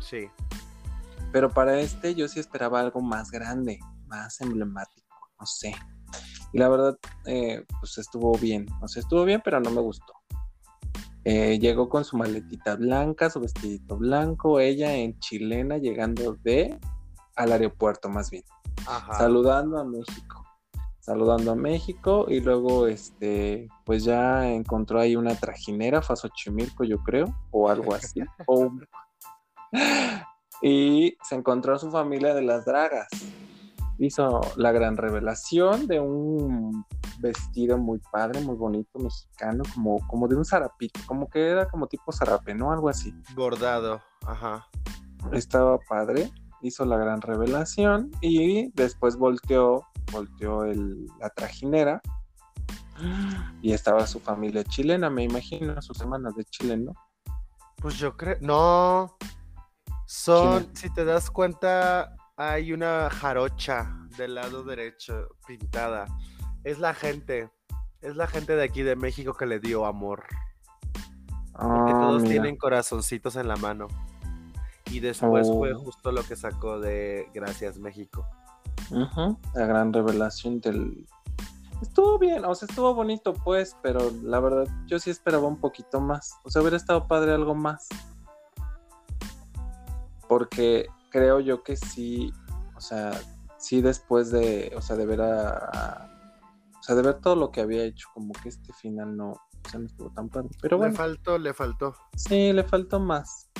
[0.00, 0.28] Sí.
[1.32, 5.74] Pero para este yo sí esperaba algo más grande, más emblemático, no sé.
[6.52, 8.66] Y la verdad, eh, pues estuvo bien.
[8.80, 10.14] O sea, estuvo bien, pero no me gustó.
[11.24, 16.78] Eh, llegó con su maletita blanca, su vestidito blanco, ella en chilena llegando de
[17.36, 18.44] al aeropuerto más bien,
[19.16, 20.44] saludando a México,
[21.08, 26.84] saludando a México y luego este pues ya encontró ahí una trajinera, fue a Xochimilco
[26.84, 28.20] yo creo, o algo así,
[30.62, 33.08] y se encontró a su familia de las dragas.
[33.98, 36.84] Hizo la gran revelación de un
[37.20, 41.86] vestido muy padre, muy bonito, mexicano, como, como de un zarapito, como que era como
[41.88, 42.70] tipo zarape, ¿no?
[42.70, 43.12] Algo así.
[43.34, 44.68] Bordado, ajá.
[45.32, 52.00] Estaba padre, hizo la gran revelación y después volteó, volteó el, la trajinera
[53.62, 56.92] y estaba su familia chilena, me imagino, sus hermanas de Chile, ¿no?
[57.76, 59.16] Pues yo creo, no,
[60.06, 66.06] son, si te das cuenta, hay una jarocha del lado derecho pintada.
[66.64, 67.50] Es la gente,
[68.00, 70.24] es la gente de aquí de México que le dio amor.
[71.52, 72.32] Porque Ah, todos mira.
[72.34, 73.86] tienen corazoncitos en la mano.
[74.90, 75.78] Y después fue Oh.
[75.78, 78.26] justo lo que sacó de Gracias México.
[79.54, 81.06] La gran revelación del...
[81.82, 86.00] Estuvo bien, o sea, estuvo bonito pues, pero la verdad yo sí esperaba un poquito
[86.00, 86.34] más.
[86.44, 87.88] O sea, hubiera estado padre algo más.
[90.28, 92.32] Porque creo yo que sí,
[92.76, 93.12] o sea,
[93.58, 96.14] sí después de, o sea, de ver a, a-
[96.78, 99.68] o sea, de ver todo lo que había hecho, como que este final no, o
[99.70, 100.48] sea, no estuvo tan padre.
[100.60, 101.94] Pero Le bueno, faltó, le faltó.
[102.16, 103.50] Sí, le faltó más.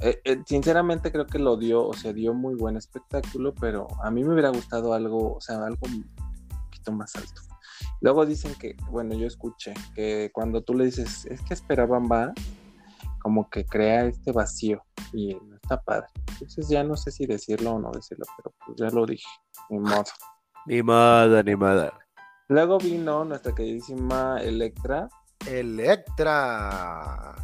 [0.00, 4.10] Eh, eh, sinceramente creo que lo dio, o sea, dio muy buen espectáculo, pero a
[4.10, 6.04] mí me hubiera gustado algo, o sea, algo un
[6.64, 7.42] poquito más alto.
[8.00, 12.32] Luego dicen que, bueno, yo escuché que cuando tú le dices, es que esperaban más,
[13.20, 16.08] como que crea este vacío y no está padre.
[16.32, 19.28] Entonces ya no sé si decirlo o no decirlo, pero pues ya lo dije,
[19.70, 20.04] ni modo.
[20.66, 21.90] Ni modo, ni modo.
[22.48, 25.08] Luego vino nuestra queridísima Electra
[25.46, 27.34] Electra.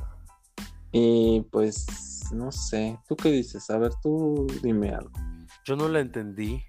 [0.93, 1.87] y pues
[2.33, 3.69] no sé, ¿tú qué dices?
[3.71, 5.13] A ver, tú dime algo.
[5.65, 6.63] Yo no la entendí.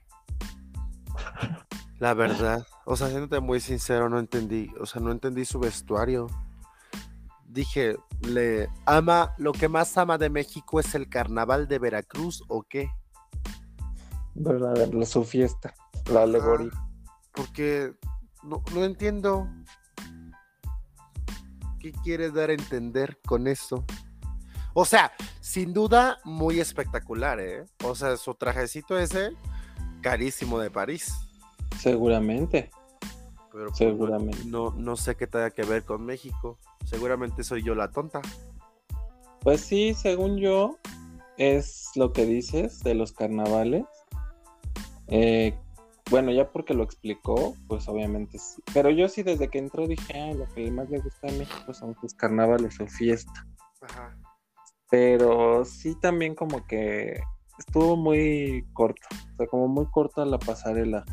[2.00, 2.66] La verdad.
[2.86, 4.72] O sea, siéndote muy sincero, no entendí.
[4.80, 6.28] O sea, no entendí su vestuario.
[7.48, 12.64] Dije, le ama, lo que más ama de México es el carnaval de Veracruz o
[12.64, 12.90] qué?
[14.34, 14.92] ¿verdad?
[14.92, 15.74] La, su fiesta,
[16.12, 16.72] la alegoría.
[17.34, 17.94] Porque
[18.44, 19.48] no, no entiendo.
[21.80, 23.86] ¿Qué quiere dar a entender con eso?
[24.74, 27.66] O sea, sin duda muy espectacular, ¿eh?
[27.84, 29.32] O sea, su trajecito ese,
[30.02, 31.14] carísimo de París.
[31.78, 32.70] Seguramente,
[33.52, 34.46] Pero pues, Seguramente.
[34.46, 36.58] No, no sé qué tenga que ver con México.
[36.86, 38.22] Seguramente soy yo la tonta.
[39.42, 40.78] pues sí, según yo,
[41.38, 43.86] es lo que dices de los carnavales.
[45.08, 45.58] Eh,
[46.10, 48.62] bueno, ya porque lo explicó, pues obviamente sí.
[48.74, 51.74] Pero yo sí desde que entró dije, ah, lo que más le gusta a México
[51.74, 53.46] son sus carnavales o fiesta.
[53.82, 54.16] Ajá.
[54.92, 57.20] Pero sí también como que
[57.58, 61.06] estuvo muy corto, o sea, como muy corta la pasarela.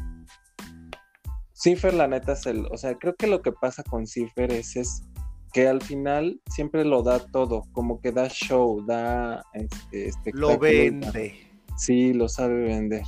[1.53, 4.77] Cifer, la neta, es el, o sea, creo que lo que pasa con Cifer es
[4.77, 5.05] eso,
[5.53, 10.53] que al final siempre lo da todo, como que da show, da este, espectáculo.
[10.55, 11.37] Lo vende.
[11.77, 13.05] Sí, lo sabe vender.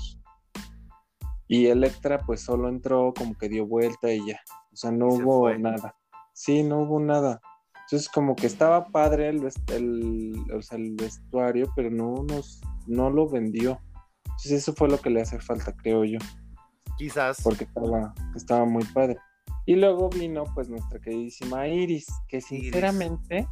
[1.49, 4.41] Y Electra pues solo entró, como que dio vuelta y ya,
[4.73, 5.59] o sea, no se hubo fue.
[5.59, 5.97] nada.
[6.33, 7.41] Sí, no hubo nada.
[7.91, 13.11] Entonces como que estaba padre el, el, o sea, el vestuario, pero no nos, no
[13.11, 13.81] lo vendió.
[14.27, 16.19] Entonces eso fue lo que le hace falta, creo yo,
[16.97, 17.43] Quizás.
[17.43, 19.17] porque estaba, estaba muy padre.
[19.67, 23.49] Y luego vino pues nuestra queridísima Iris, que sinceramente,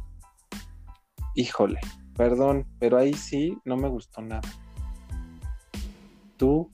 [1.35, 1.81] híjole,
[2.15, 4.47] perdón, pero ahí sí no me gustó nada.
[6.37, 6.71] Tú,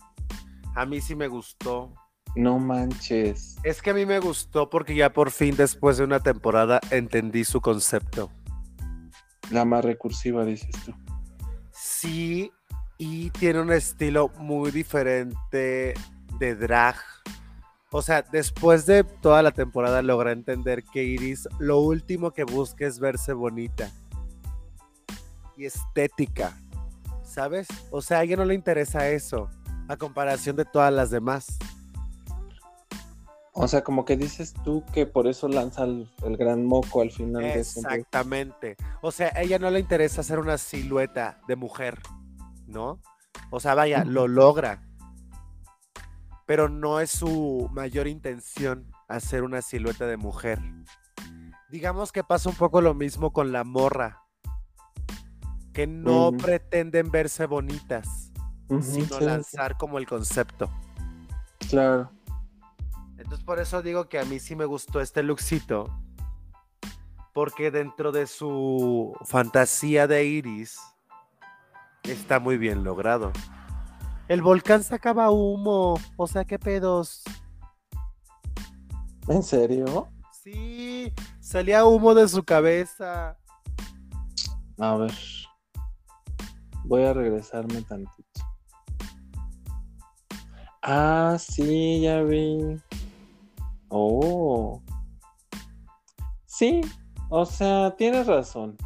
[0.75, 1.91] A mí sí me gustó.
[2.35, 3.57] No manches.
[3.63, 7.45] Es que a mí me gustó porque ya por fin, después de una temporada, entendí
[7.45, 8.29] su concepto.
[9.51, 10.93] La más recursiva, dices tú.
[11.71, 12.51] Sí,
[12.97, 15.93] y tiene un estilo muy diferente
[16.39, 16.95] de drag.
[17.91, 22.85] O sea, después de toda la temporada logra entender que Iris lo último que busca
[22.85, 23.89] es verse bonita
[25.55, 26.57] y estética,
[27.23, 27.67] ¿sabes?
[27.91, 29.49] O sea, a ella no le interesa eso,
[29.87, 31.57] a comparación de todas las demás.
[33.57, 37.09] O sea, como que dices tú que por eso lanza el, el gran moco al
[37.09, 37.95] final de siempre.
[37.95, 38.75] Exactamente.
[39.01, 42.01] O sea, a ella no le interesa hacer una silueta de mujer,
[42.67, 42.99] ¿no?
[43.51, 44.83] O sea, vaya, lo logra.
[46.45, 50.59] Pero no es su mayor intención hacer una silueta de mujer.
[51.69, 54.21] Digamos que pasa un poco lo mismo con la morra.
[55.71, 58.33] Que no pretenden verse bonitas,
[58.81, 60.69] sino sí, lanzar como el concepto.
[61.69, 62.11] Claro.
[63.17, 65.87] Entonces por eso digo que a mí sí me gustó este lookcito.
[67.33, 70.79] Porque dentro de su fantasía de Iris
[72.03, 73.31] está muy bien logrado.
[74.27, 75.99] El volcán sacaba humo.
[76.17, 77.23] O sea, qué pedos.
[79.27, 80.09] ¿En serio?
[80.43, 83.37] Sí, salía humo de su cabeza.
[84.77, 85.13] A ver.
[86.83, 88.41] Voy a regresarme tantito.
[90.81, 92.79] Ah, sí, ya vi.
[93.89, 94.81] Oh.
[96.45, 96.81] Sí,
[97.29, 98.77] o sea, tienes razón.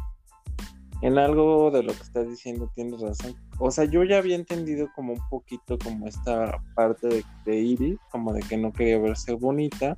[1.02, 3.34] En algo de lo que estás diciendo tienes razón.
[3.58, 8.32] O sea, yo ya había entendido como un poquito como esta parte de, de como
[8.32, 9.96] de que no quería verse bonita,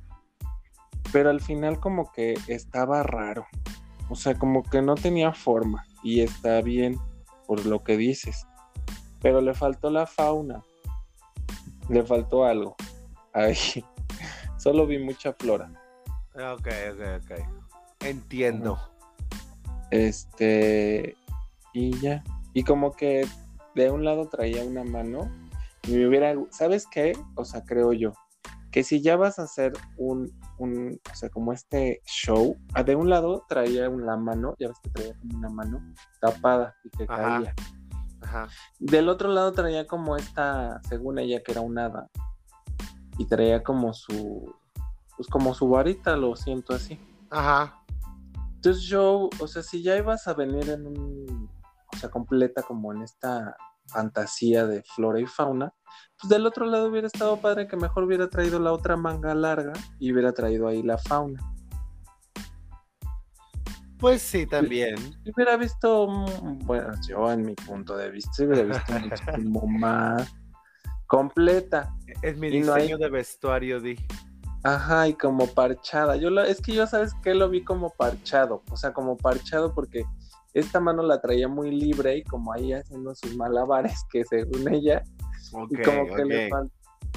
[1.11, 3.45] pero al final como que estaba raro.
[4.09, 6.97] O sea, como que no tenía forma y está bien
[7.47, 8.45] por lo que dices.
[9.21, 10.63] Pero le faltó la fauna.
[11.89, 12.75] Le faltó algo.
[13.33, 13.83] Ahí.
[14.63, 15.69] Solo vi mucha flora.
[16.35, 17.31] Ok, ok, ok.
[17.99, 18.79] Entiendo.
[19.91, 21.17] Este.
[21.73, 22.23] Y ya.
[22.53, 23.27] Y como que
[23.75, 25.29] de un lado traía una mano.
[25.85, 26.33] Y me hubiera.
[26.49, 27.11] ¿Sabes qué?
[27.35, 28.13] O sea, creo yo.
[28.71, 30.31] Que si ya vas a hacer un.
[30.59, 32.55] un o sea, como este show.
[32.73, 34.55] ah, De un lado traía la mano.
[34.59, 37.21] Ya ves que traía como una mano tapada y que Ajá.
[37.21, 37.55] caía.
[38.21, 38.47] Ajá.
[38.79, 42.09] Del otro lado traía como esta, según ella, que era un hada.
[43.17, 44.53] Y traía como su,
[45.15, 46.99] pues como su varita, lo siento así.
[47.29, 47.83] Ajá.
[48.55, 51.49] Entonces yo, o sea, si ya ibas a venir en un,
[51.93, 53.55] o sea, completa como en esta
[53.87, 55.73] fantasía de flora y fauna,
[56.19, 59.73] pues del otro lado hubiera estado padre que mejor hubiera traído la otra manga larga
[59.99, 61.41] y hubiera traído ahí la fauna.
[63.99, 64.95] Pues sí, también.
[65.33, 66.07] Hubiera visto,
[66.65, 70.33] bueno, yo en mi punto de vista, hubiera visto muchísimo más
[71.13, 71.95] completa.
[72.23, 73.95] Es mi no diseño hay- de vestuario, di.
[74.63, 76.15] Ajá, y como parchada.
[76.15, 79.73] Yo la, es que yo sabes que lo vi como parchado, o sea, como parchado
[79.75, 80.05] porque
[80.53, 85.03] esta mano la traía muy libre y como ahí haciendo sus malabares que según ella
[85.69, 86.71] y como que le fal-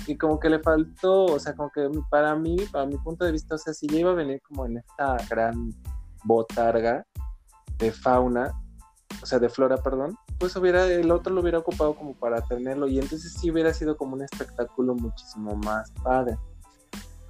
[0.07, 3.33] y como que le faltó, o sea, como que para mí, para mi punto de
[3.33, 5.71] vista, o sea, si ya iba a venir como en esta gran
[6.25, 7.07] botarga
[7.79, 8.53] de fauna,
[9.23, 12.87] o sea, de flora, perdón, pues hubiera, el otro lo hubiera ocupado como para tenerlo
[12.87, 16.39] y entonces sí hubiera sido como un espectáculo muchísimo más padre.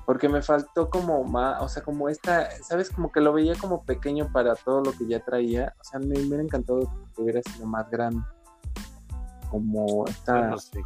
[0.04, 2.90] Porque me faltó como más, o sea, como esta, ¿sabes?
[2.90, 5.74] Como que lo veía como pequeño para todo lo que ya traía.
[5.80, 6.80] O sea, me, hubiera encantado
[7.14, 8.22] que hubiera sido más grande.
[9.50, 10.78] Como esta, Bueno, sí.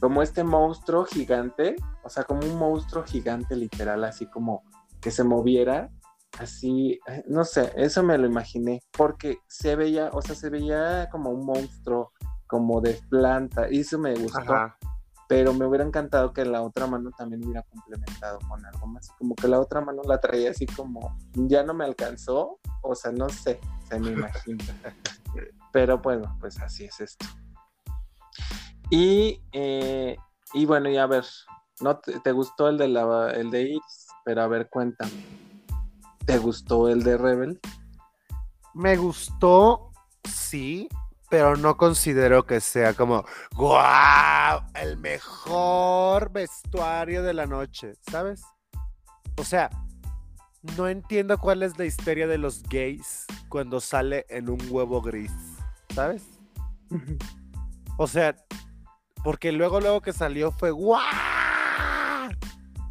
[0.00, 4.64] como este monstruo gigante, o sea, como un monstruo gigante literal, así como
[5.00, 5.90] que se moviera,
[6.38, 11.08] así, eh, no sé, eso me lo imaginé, porque se veía, o sea, se veía
[11.10, 12.12] como un monstruo,
[12.46, 14.76] como de planta, y eso me gustó, Ajá.
[15.28, 19.34] pero me hubiera encantado que la otra mano también hubiera complementado con algo más, como
[19.34, 23.28] que la otra mano la traía así como, ya no me alcanzó, o sea, no
[23.28, 24.64] sé, se me imagina.
[25.72, 27.26] pero bueno, pues así es esto.
[28.90, 30.16] Y, eh,
[30.52, 31.24] y bueno, y a ver,
[31.80, 35.49] no te, te gustó el de la el de Iris, pero a ver, cuéntame.
[36.26, 37.60] ¿Te gustó el de Rebel?
[38.74, 39.90] Me gustó,
[40.24, 40.88] sí,
[41.28, 44.60] pero no considero que sea como, ¡guau!
[44.74, 48.42] El mejor vestuario de la noche, ¿sabes?
[49.36, 49.70] O sea,
[50.76, 55.32] no entiendo cuál es la histeria de los gays cuando sale en un huevo gris,
[55.94, 56.22] ¿sabes?
[57.96, 58.36] O sea,
[59.22, 61.00] porque luego, luego que salió fue ¡guau!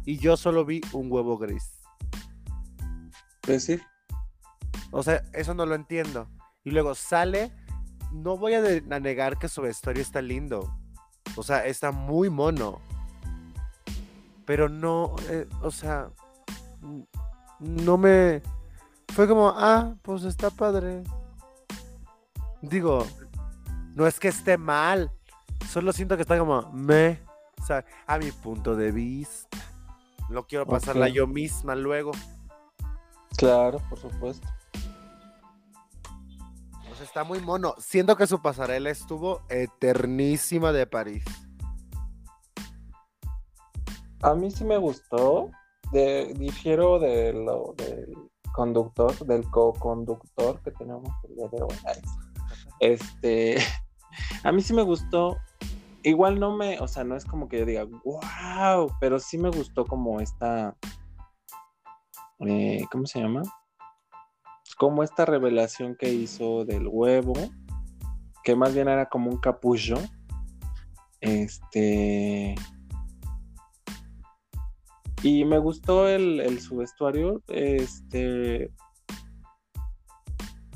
[0.04, 1.79] Y yo solo vi un huevo gris.
[3.50, 3.80] Pues sí.
[4.92, 6.28] O sea, eso no lo entiendo.
[6.64, 7.52] Y luego sale,
[8.12, 10.72] no voy a, de- a negar que su vestuario está lindo.
[11.36, 12.80] O sea, está muy mono.
[14.44, 16.10] Pero no, eh, o sea,
[17.58, 18.42] no me...
[19.14, 21.02] Fue como, ah, pues está padre.
[22.62, 23.04] Digo,
[23.94, 25.10] no es que esté mal.
[25.68, 27.20] Solo siento que está como, me.
[27.60, 29.58] O sea, a mi punto de vista.
[30.28, 32.12] No quiero pasarla yo misma luego.
[33.36, 34.46] Claro, por supuesto.
[36.90, 37.74] O sea, está muy mono.
[37.78, 41.24] Siento que su pasarela estuvo eternísima de París.
[44.22, 45.50] A mí sí me gustó.
[45.92, 48.14] De, difiero de lo, del
[48.52, 51.74] conductor, del co-conductor que tenemos el día de hoy.
[52.80, 53.56] Este,
[54.44, 55.38] a mí sí me gustó.
[56.02, 59.50] Igual no me, o sea, no es como que yo diga, wow, pero sí me
[59.50, 60.74] gustó como esta,
[62.46, 63.42] eh, ¿cómo se llama?
[64.78, 67.34] Como esta revelación que hizo del huevo,
[68.44, 69.96] que más bien era como un capullo.
[71.20, 72.54] Este,
[75.22, 76.60] y me gustó el, el.
[77.48, 78.72] Este.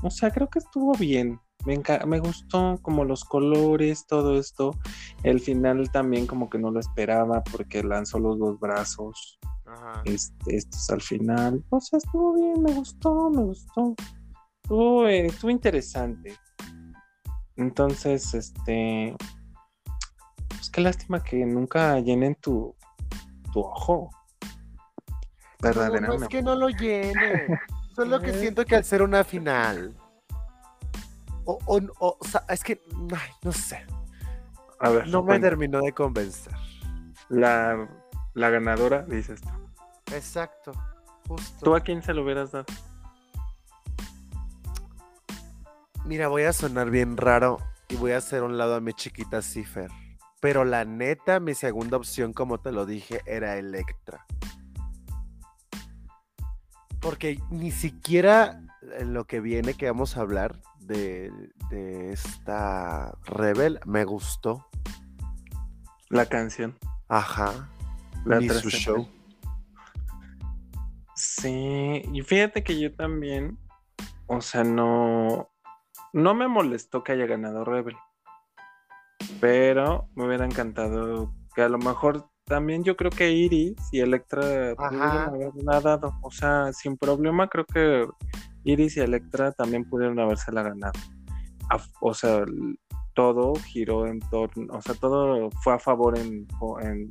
[0.02, 1.40] O sea, creo que estuvo bien.
[1.64, 4.72] Me, me gustó como los colores, todo esto.
[5.22, 9.38] El final también como que no lo esperaba porque lanzó los dos brazos.
[9.74, 10.02] Ajá.
[10.04, 11.64] Este, estos al final.
[11.70, 13.94] O sea, estuvo bien, me gustó, me gustó.
[14.62, 16.36] Estuvo, eh, estuvo interesante.
[17.56, 19.16] Entonces, este,
[20.48, 22.74] pues qué lástima que nunca llenen tu,
[23.52, 24.10] tu ojo.
[25.60, 26.08] Verdaderamente.
[26.08, 27.46] No, no es que no lo llene.
[27.94, 29.96] Solo que siento que al ser una final.
[31.44, 32.80] O, o, o, sea, es que,
[33.14, 33.84] ay, no sé.
[34.80, 36.54] A ver, no me terminó de convencer.
[37.28, 37.88] La,
[38.34, 39.63] la ganadora, dices tú.
[40.12, 40.72] Exacto,
[41.26, 41.64] justo.
[41.64, 42.66] ¿Tú a quién se lo hubieras dado?
[46.04, 49.40] Mira, voy a sonar bien raro y voy a hacer un lado a mi chiquita
[49.40, 49.90] Cifer.
[50.40, 54.26] Pero la neta, mi segunda opción, como te lo dije, era Electra.
[57.00, 58.60] Porque ni siquiera
[58.98, 61.32] en lo que viene que vamos a hablar de,
[62.12, 64.68] esta Rebel me gustó.
[66.10, 66.76] La canción.
[67.08, 67.68] Ajá.
[68.24, 69.08] La ni su show.
[71.16, 73.58] Sí, y fíjate que yo también,
[74.26, 75.50] o sea, no,
[76.12, 77.96] no me molestó que haya ganado Rebel,
[79.40, 84.74] pero me hubiera encantado que a lo mejor también yo creo que Iris y Electra
[84.76, 88.06] pudieron haber nadado, o sea, sin problema creo que
[88.64, 90.98] Iris y Electra también pudieron habérsela ganado.
[92.00, 92.44] o sea,
[93.14, 96.46] todo giró en torno, o sea, todo fue a favor en,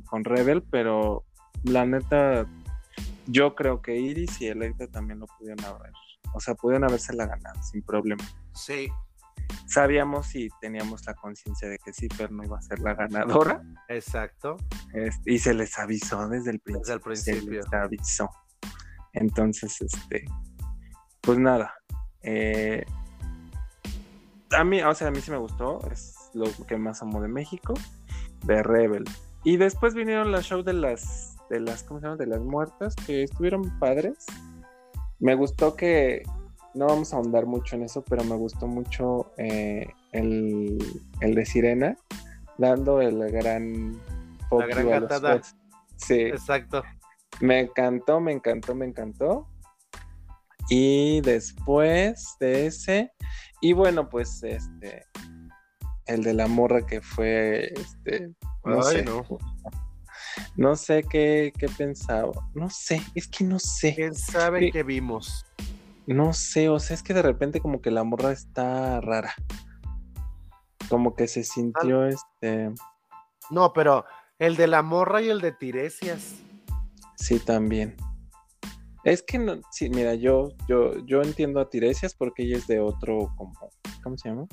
[0.02, 1.24] con Rebel, pero
[1.64, 2.46] la neta,
[3.26, 5.92] yo creo que Iris y Electra también lo pudieron haber
[6.34, 8.24] o sea, pudieron habérsela ganado sin problema.
[8.54, 8.88] Sí.
[9.66, 13.62] Sabíamos y teníamos la conciencia de que Zipper no iba a ser la ganadora.
[13.88, 14.56] Exacto.
[14.92, 16.80] Este, y se les avisó desde el principio.
[16.80, 17.62] Desde el principio.
[17.62, 18.30] Se les avisó.
[19.12, 20.24] Entonces, este,
[21.20, 21.74] pues nada.
[22.22, 22.84] Eh,
[24.50, 25.88] a mí, o sea, a mí sí me gustó.
[25.92, 27.74] Es lo que más amo de México.
[28.44, 29.04] De Rebel.
[29.44, 32.16] Y después vinieron las shows de las, de las, ¿cómo se llama?
[32.16, 34.26] De las muertas, que estuvieron padres.
[35.20, 36.22] Me gustó que,
[36.74, 40.78] no vamos a ahondar mucho en eso, pero me gustó mucho eh, el,
[41.20, 41.96] de Sirena,
[42.58, 44.00] dando el gran...
[44.50, 45.40] La gran cantada.
[45.96, 46.20] Sí.
[46.20, 46.82] Exacto.
[47.40, 49.48] Me encantó, me encantó, me encantó.
[50.68, 53.12] Y después de ese,
[53.60, 55.04] y bueno, pues este,
[56.06, 58.32] el de la morra que fue, este,
[58.64, 59.24] no sé, no.
[60.56, 62.32] No sé qué, pensaba.
[62.54, 63.94] No sé, es que no sé.
[63.94, 65.44] ¿Quién sabe qué vimos?
[66.06, 69.34] No sé, o sea, es que de repente como que la morra está rara.
[70.88, 72.72] Como que se sintió este.
[73.50, 74.04] No, pero
[74.38, 76.34] el de la morra y el de Tiresias.
[77.16, 77.96] Sí, también.
[79.04, 82.80] Es que no, sí, mira, yo, yo, yo entiendo a Tiresias porque ella es de
[82.80, 83.52] otro, como,
[84.02, 84.46] ¿cómo se llama?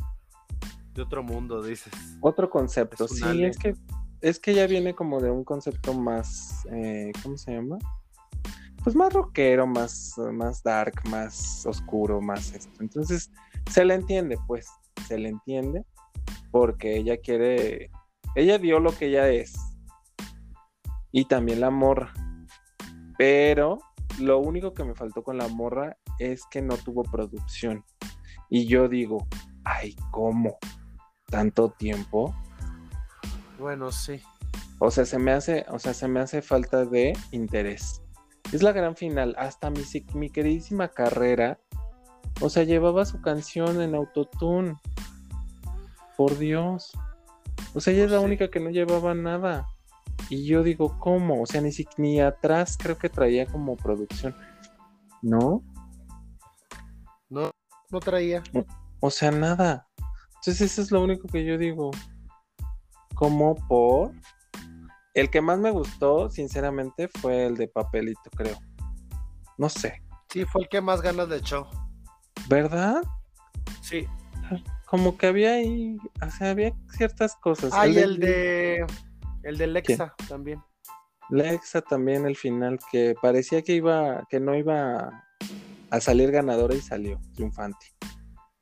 [0.94, 1.94] De otro mundo, dices.
[2.20, 3.76] Otro concepto, sí, es que
[4.22, 7.78] es que ya viene como de un concepto más, eh, ¿cómo se llama?
[8.84, 12.82] Pues más rockero, más, más dark, más oscuro, más esto.
[12.82, 13.32] Entonces,
[13.70, 14.68] se le entiende, pues,
[15.08, 15.86] se le entiende,
[16.52, 17.92] porque ella quiere,
[18.36, 19.54] ella dio lo que ella es,
[21.12, 22.14] y también la morra,
[23.18, 23.80] pero
[24.20, 27.84] lo único que me faltó con la morra es que no tuvo producción.
[28.50, 29.28] Y yo digo,
[29.64, 30.58] ay, ¿cómo?
[31.28, 32.36] ¿Tanto tiempo?
[33.62, 34.20] Bueno, sí.
[34.80, 38.02] O sea, se me hace, o sea, se me hace falta de interés.
[38.52, 39.36] Es la gran final.
[39.38, 39.84] Hasta mi,
[40.16, 41.60] mi queridísima carrera.
[42.42, 44.76] O sea, llevaba su canción en autotune.
[46.18, 46.92] Por Dios.
[47.76, 49.68] O sea, ella es la única que no llevaba nada.
[50.30, 51.44] Y yo digo, ¿cómo?
[51.44, 54.36] O sea, ni, ni atrás creo que traía como producción.
[55.22, 55.64] ¿No?
[57.30, 57.52] No,
[57.92, 58.42] no traía.
[59.00, 59.88] o sea, nada.
[60.38, 61.92] Entonces, eso es lo único que yo digo
[63.22, 64.14] como por...
[65.14, 68.58] El que más me gustó, sinceramente, fue el de papelito, creo.
[69.60, 70.02] No sé.
[70.30, 71.70] Sí, fue el que más ganas de echó.
[72.50, 73.04] ¿Verdad?
[73.84, 74.08] Sí.
[74.88, 77.72] Como que había ahí, o sea, había ciertas cosas.
[77.76, 78.88] Ah, el y el de...
[79.44, 80.60] El de Lexa también.
[81.30, 85.28] Lexa también, el final, que parecía que iba, que no iba
[85.92, 87.86] a salir ganadora y salió triunfante.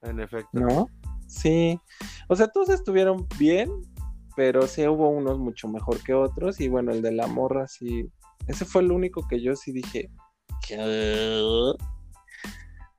[0.01, 0.49] En efecto.
[0.51, 0.89] ¿No?
[1.30, 1.80] Sí.
[2.28, 3.70] O sea, todos estuvieron bien,
[4.39, 8.09] pero sí hubo unos mucho mejor que otros y bueno, el de la morra sí,
[8.47, 10.09] ese fue el único que yo sí dije,
[10.65, 11.75] ¿qué?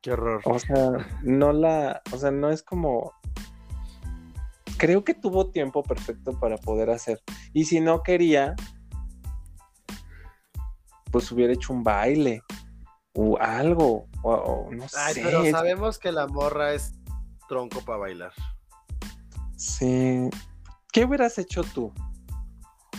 [0.03, 0.43] Qué horror.
[0.45, 0.91] O sea,
[1.23, 3.15] no la, o sea, no es como,
[4.77, 7.23] creo que tuvo tiempo perfecto para poder hacer
[7.55, 8.55] y si no quería,
[11.11, 12.43] pues hubiera hecho un baile
[13.15, 14.99] o algo, o, no sé.
[15.15, 16.93] Pero sabemos que la morra es
[17.49, 18.33] tronco para bailar.
[19.57, 20.29] Sí,
[20.93, 21.93] ¿Qué hubieras hecho tú?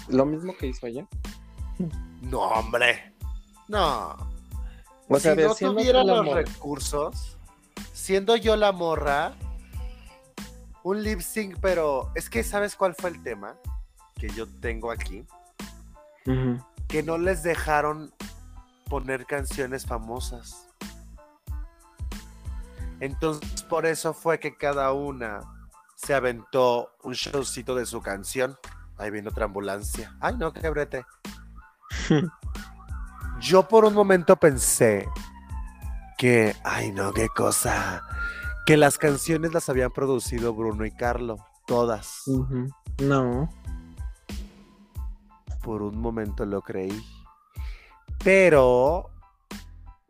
[0.07, 1.07] ¿Lo mismo que hizo ella?
[2.21, 3.13] No, hombre.
[3.67, 4.15] No.
[5.07, 7.37] O sea, si no tuviera los recursos,
[7.91, 9.33] siendo yo la morra,
[10.83, 13.57] un lip sync, pero es que ¿sabes cuál fue el tema
[14.15, 15.25] que yo tengo aquí?
[16.87, 18.13] Que no les dejaron
[18.89, 20.67] poner canciones famosas.
[22.99, 25.41] Entonces, por eso fue que cada una
[26.03, 28.57] se aventó un showcito de su canción.
[28.97, 30.15] Ahí viene otra ambulancia.
[30.19, 31.05] Ay, no, qué brete.
[33.39, 35.07] Yo por un momento pensé
[36.17, 38.03] que, ay, no, qué cosa.
[38.65, 41.37] Que las canciones las habían producido Bruno y Carlo.
[41.65, 42.23] Todas.
[42.99, 43.49] No.
[45.63, 47.03] Por un momento lo creí.
[48.23, 49.09] Pero,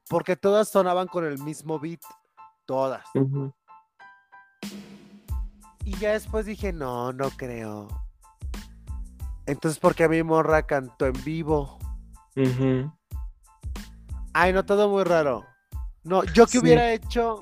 [0.09, 2.01] porque todas sonaban con el mismo beat.
[2.65, 3.05] Todas.
[5.91, 7.89] Y ya después dije, no, no creo.
[9.45, 11.79] Entonces, ¿por qué mi morra cantó en vivo?
[12.37, 12.89] Ujú.
[14.31, 15.45] Ay, no, todo muy raro.
[16.03, 16.59] No, yo que Sí.
[16.59, 17.41] hubiera hecho,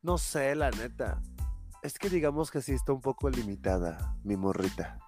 [0.00, 1.20] no sé, la neta.
[1.82, 5.00] Es que digamos que sí está un poco limitada, mi morrita.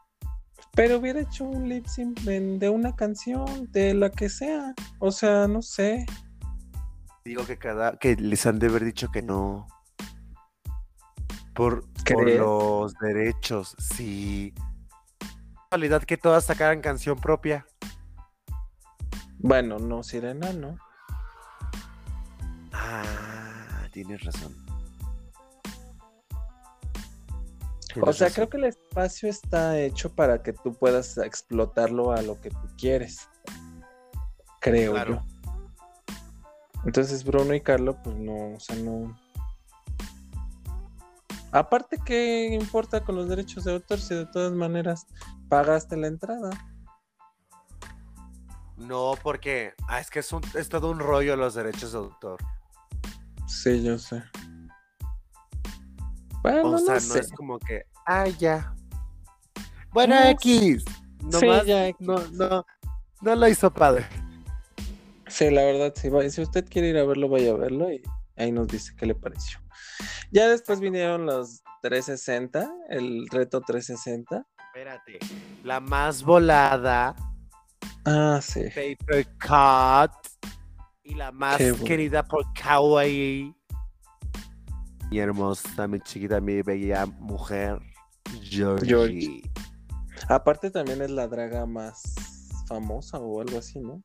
[0.72, 4.74] Pero hubiera hecho un lip sync de una canción, de la que sea.
[4.98, 6.06] O sea, no sé.
[7.24, 9.68] Digo que cada, que les han de haber dicho que no.
[11.54, 11.84] Por,
[12.14, 14.54] por los derechos, sí.
[15.70, 17.66] realidad que todas sacaran canción propia.
[19.38, 20.76] Bueno, no, Sirena, no.
[22.72, 24.54] Ah, tienes razón.
[28.00, 28.34] O sea, razón.
[28.34, 32.68] creo que el espacio está hecho para que tú puedas explotarlo a lo que tú
[32.76, 33.28] quieres.
[34.60, 35.14] Creo Claro.
[35.14, 35.38] yo.
[36.84, 39.16] Entonces Bruno y Carlos, pues no, o sea, no.
[41.52, 45.06] Aparte, ¿qué importa con los derechos de autor si de todas maneras
[45.48, 46.50] pagaste la entrada?
[48.76, 52.38] No, porque ah, es que es, un- es todo un rollo los derechos de autor.
[53.46, 54.22] Sí, yo sé.
[56.42, 57.18] Bueno, o sea, no, no, sé.
[57.20, 58.74] es como que, ah, ya.
[59.92, 60.84] Bueno, No, X.
[60.84, 60.94] sí,
[61.24, 62.06] Nomás ya, X.
[62.06, 62.64] no, no,
[63.22, 64.06] no lo hizo padre.
[65.26, 66.08] Sí, la verdad, sí.
[66.30, 68.00] Si usted quiere ir a verlo, vaya a verlo y
[68.36, 69.58] ahí nos dice qué le pareció.
[70.30, 74.46] Ya después vinieron los 360, el reto 360.
[74.74, 75.18] Espérate.
[75.64, 77.14] La más volada,
[78.04, 78.62] Ah, sí.
[78.74, 80.50] Paper Cut.
[81.02, 81.84] Y la más Qué bueno.
[81.86, 83.54] querida por Kawaii.
[85.10, 87.78] Mi hermosa, mi chiquita, mi bella mujer,
[88.42, 88.86] Georgie.
[88.88, 89.42] Georgie.
[90.28, 92.02] Aparte también es la draga más
[92.66, 94.02] famosa o algo así, ¿no?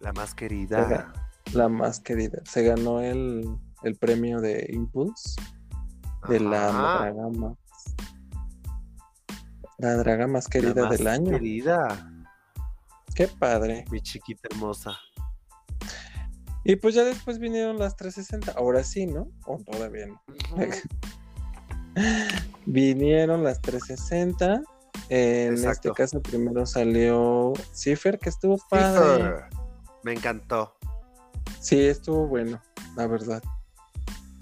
[0.00, 1.12] La más querida.
[1.52, 2.42] La más querida.
[2.44, 3.44] Se ganó el,
[3.86, 5.40] el premio de Impulse
[6.28, 7.56] de la Ajá, draga más.
[9.78, 11.30] La draga más la querida más del año.
[11.30, 12.10] Querida,
[13.14, 13.84] Qué padre.
[13.90, 14.96] mi chiquita hermosa.
[16.64, 18.58] Y pues ya después vinieron las 360.
[18.58, 19.28] Ahora sí, ¿no?
[19.46, 20.20] O todavía no.
[22.66, 24.62] Vinieron las 360.
[25.08, 29.16] En este caso primero salió Cipher, que estuvo padre.
[29.16, 29.44] Cipher.
[30.02, 30.74] Me encantó.
[31.60, 32.60] Sí, estuvo bueno,
[32.96, 33.42] la verdad.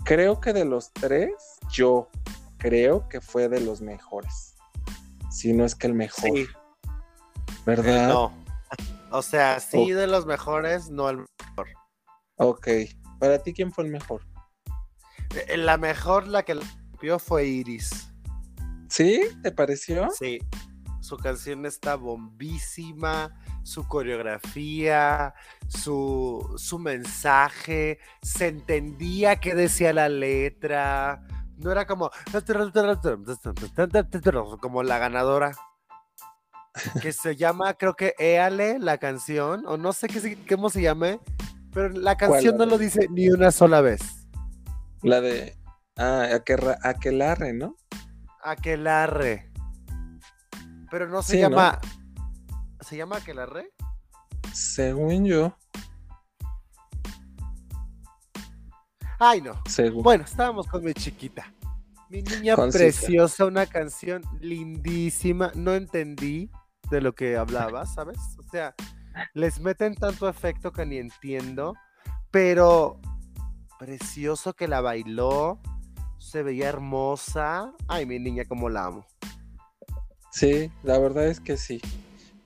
[0.05, 1.33] Creo que de los tres,
[1.73, 2.09] yo
[2.59, 4.55] creo que fue de los mejores.
[5.31, 6.47] Si no es que el mejor, Sí,
[7.65, 8.05] ¿verdad?
[8.05, 8.45] eh, no.
[9.11, 9.97] O sea, sí Oh.
[9.97, 11.25] de los mejores, no el
[12.37, 12.69] Ok.
[13.21, 14.23] ¿Para ti quién fue el mejor?
[15.49, 18.11] eh, La mejor, la que la rompió fue Iris.
[18.89, 19.23] ¿Sí?
[19.43, 20.09] ¿Te pareció?
[20.11, 20.39] Sí.
[21.05, 25.35] Su canción está bombísima, su coreografía,
[25.69, 31.23] su, su mensaje, se entendía qué decía la letra.
[31.59, 32.11] No era como
[34.63, 35.53] como la ganadora.
[37.03, 41.21] Que se llama, creo que Éale, la canción, o no sé qué, cómo se llame,
[41.75, 44.27] pero la canción no lo dice ni una sola vez.
[45.03, 45.55] La de.
[45.99, 46.31] Ah,
[46.83, 47.77] Aquelarre, ¿no?
[48.43, 49.54] Aquelarre.
[50.95, 51.49] Pero no se Sí, ¿no?
[51.49, 51.81] llama.
[52.81, 53.73] ¿Se llama Aquelarre?
[54.53, 55.53] Según yo.
[59.19, 59.61] Ay, no.
[59.69, 60.05] Según.
[60.05, 61.53] Bueno, estábamos con mi chiquita.
[62.11, 65.51] Mi niña preciosa, una canción lindísima.
[65.57, 66.49] No entendí
[66.89, 68.19] de lo que hablaba, ¿sabes?
[68.39, 68.73] O sea,
[69.33, 71.75] les meten tanto efecto que ni entiendo.
[72.31, 73.01] Pero
[73.81, 75.61] precioso que la bailó.
[76.19, 77.73] Se veía hermosa.
[77.89, 79.05] Ay, mi niña, como la amo.
[80.35, 81.81] Sí, la verdad es que sí.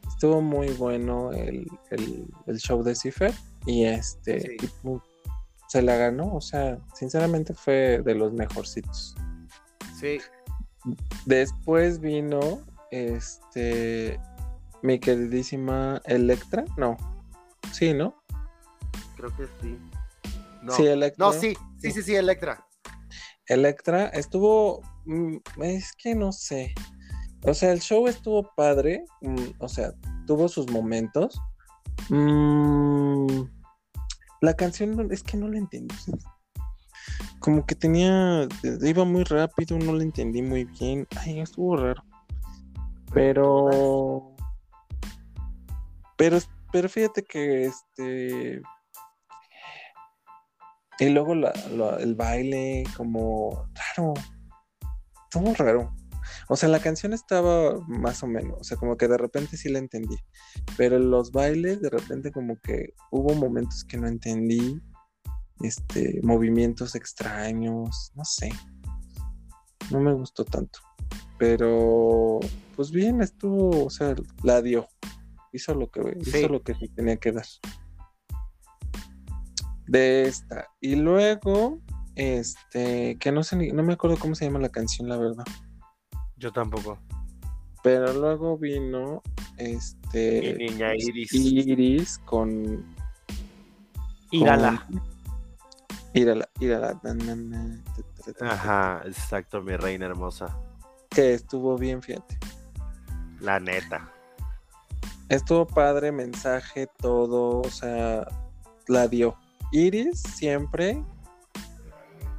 [0.07, 3.33] Estuvo muy bueno el, el- el show de Cipher.
[3.67, 4.41] Y este.
[4.41, 4.49] Sí.
[4.61, 5.03] y, pu-
[5.69, 6.35] se la ganó.
[6.35, 9.15] O sea, sinceramente fue de los mejorcitos.
[9.99, 10.19] Sí.
[11.27, 12.61] Después vino
[12.91, 14.21] este
[14.83, 16.97] mi queridísima Electra, no.
[17.73, 18.15] Sí, ¿no?
[19.17, 19.79] Creo que sí.
[20.63, 21.27] No, Sí, Electra.
[21.27, 22.65] no sí, sí, sí, sí, Electra.
[23.47, 26.75] Electra estuvo, mm, es que no sé,
[27.43, 29.93] o sea, el show estuvo padre, mm, o sea,
[30.27, 31.41] tuvo sus momentos.
[32.09, 33.43] Mm,
[34.41, 35.95] la canción es que no la entendí.
[37.41, 38.47] Como que tenía,
[38.83, 41.07] iba muy rápido, no la entendí muy bien.
[41.17, 42.03] Ay, estuvo raro.
[43.13, 44.37] Pero,
[46.17, 46.39] pero,
[46.73, 48.61] pero fíjate que este,
[51.01, 54.15] y luego el baile, como raro,
[55.25, 55.98] estuvo raro.
[56.49, 59.69] O sea, la canción estaba más o menos, o sea, como que de repente sí
[59.69, 60.17] la entendí,
[60.77, 64.81] pero los bailes de repente como que hubo momentos que no entendí,
[65.61, 68.51] este, movimientos extraños, no sé,
[69.91, 70.79] no me gustó tanto,
[71.39, 72.41] pero
[72.77, 74.89] pues bien estuvo, o sea, la dio,
[75.53, 77.47] hizo lo que, hizo lo que tenía que dar
[79.89, 80.69] de esta.
[80.81, 81.81] Y luego,
[82.15, 85.45] este, que no sé, no me acuerdo cómo se llama la canción, la verdad.
[86.39, 86.99] Yo tampoco.
[87.83, 89.23] Pero luego vino
[89.57, 90.55] este.
[90.59, 91.33] niña Iris.
[91.33, 92.85] Iris con.
[94.31, 94.87] Írala.
[96.15, 97.01] Írala, írala.
[98.41, 100.57] Ajá, exacto, mi reina hermosa.
[101.11, 102.39] Que estuvo bien, fíjate.
[103.41, 104.11] La neta.
[105.29, 108.27] Estuvo padre, mensaje, todo, o sea,
[108.87, 109.37] la dio.
[109.73, 111.03] Iris siempre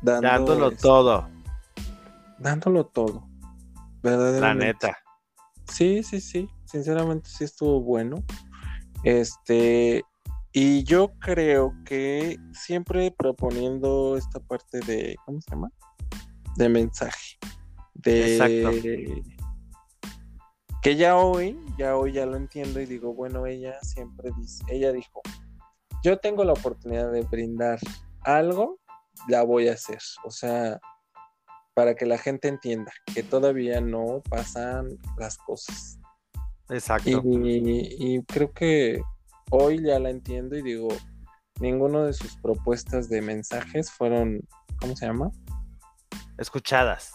[0.02, 1.28] dándolo todo.
[2.40, 3.29] Dándolo todo.
[4.02, 4.98] La neta.
[5.72, 6.48] Sí, sí, sí.
[6.66, 8.24] Sinceramente sí estuvo bueno.
[9.04, 10.04] Este,
[10.52, 15.70] y yo creo que siempre proponiendo esta parte de, ¿cómo se llama?
[16.58, 17.38] De mensaje.
[17.94, 18.90] De Exacto.
[20.82, 24.92] que ya hoy, ya hoy ya lo entiendo y digo, bueno, ella siempre dice, ella
[24.92, 25.22] dijo,
[26.04, 27.80] yo tengo la oportunidad de brindar
[28.22, 28.80] algo,
[29.28, 30.00] la voy a hacer.
[30.24, 30.80] O sea,
[31.80, 35.98] para que la gente entienda que todavía no pasan las cosas.
[36.68, 37.22] Exacto.
[37.24, 39.02] Y, creo que
[39.50, 40.90] hoy ya la entiendo y digo,
[41.62, 44.42] ninguno de sus propuestas de mensajes fueron,
[44.82, 45.32] ¿cómo se llama?
[46.38, 47.14] Escuchadas.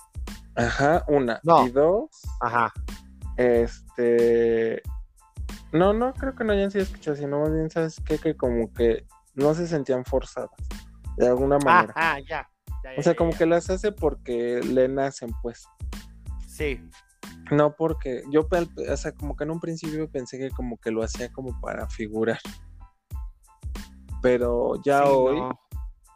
[0.54, 1.42] Ajá, una.
[1.66, 2.08] Y dos.
[2.40, 2.72] Ajá.
[3.36, 4.80] Este.
[5.72, 8.16] No, no creo que no hayan sido escuchadas, sino más bien, ¿sabes qué?
[8.16, 9.04] Que como que
[9.34, 10.56] no se sentían forzadas.
[11.18, 11.92] De alguna manera.
[11.94, 12.48] Ah, ya
[12.96, 15.64] o sea, como que las hace porque le nacen, pues.
[16.46, 16.80] Sí.
[17.50, 21.02] No porque yo, o sea, como que en un principio pensé que como que lo
[21.02, 22.38] hacía como para figurar.
[24.22, 25.42] Pero ya hoy,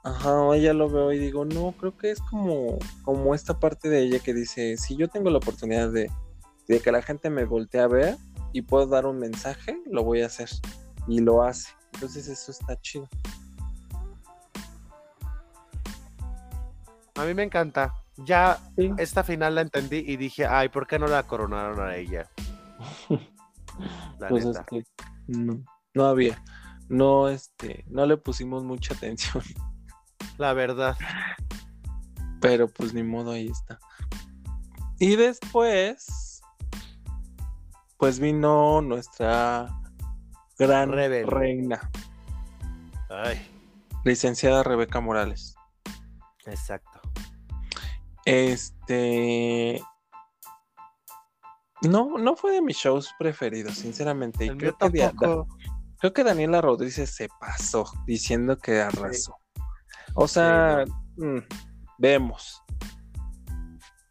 [0.05, 3.89] ajá, hoy ya lo veo y digo, no, creo que es como, como esta parte
[3.91, 6.11] de ella que dice, si yo tengo la oportunidad de,
[6.69, 8.16] de que la gente me voltee a ver
[8.53, 10.49] y puedo dar un mensaje, lo voy a hacer.
[11.07, 11.71] Y lo hace.
[11.95, 13.09] Entonces eso está chido.
[17.19, 17.95] A mí me encanta.
[18.16, 18.59] Ya
[18.97, 22.31] esta final la entendí y dije, ay, ¿por qué no la coronaron a ella?
[24.19, 24.66] La pues neta.
[25.29, 25.64] no,
[25.95, 26.43] no había.
[26.89, 29.43] No, este, no le pusimos mucha atención.
[30.37, 30.97] La verdad.
[32.41, 33.79] Pero pues ni modo, ahí está.
[34.99, 36.41] Y después,
[37.99, 39.69] pues vino nuestra
[40.59, 41.91] gran reina.
[43.09, 43.41] Ay.
[44.05, 45.55] Licenciada Rebeca Morales.
[46.47, 46.88] Exacto.
[48.29, 49.83] Este.
[51.81, 54.55] No, no fue de mis shows preferidos, sinceramente.
[54.57, 55.11] creo, que
[55.99, 59.35] creo que Daniela Rodríguez se pasó diciendo que arrasó.
[60.14, 60.85] O sea,
[61.16, 61.39] mm,
[61.99, 62.62] vemos.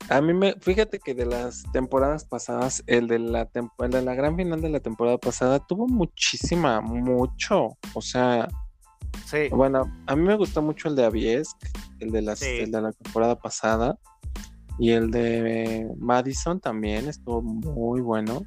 [0.09, 4.15] A mí me, fíjate que de las temporadas pasadas, el de la, el de la
[4.15, 7.77] gran final de la temporada pasada tuvo muchísima, mucho.
[7.93, 8.47] O sea,
[9.25, 9.49] sí.
[9.49, 11.55] bueno, a mí me gustó mucho el de Avies,
[11.99, 13.97] el de, las, el de la temporada pasada.
[14.79, 18.43] Y el de Madison también estuvo muy bueno.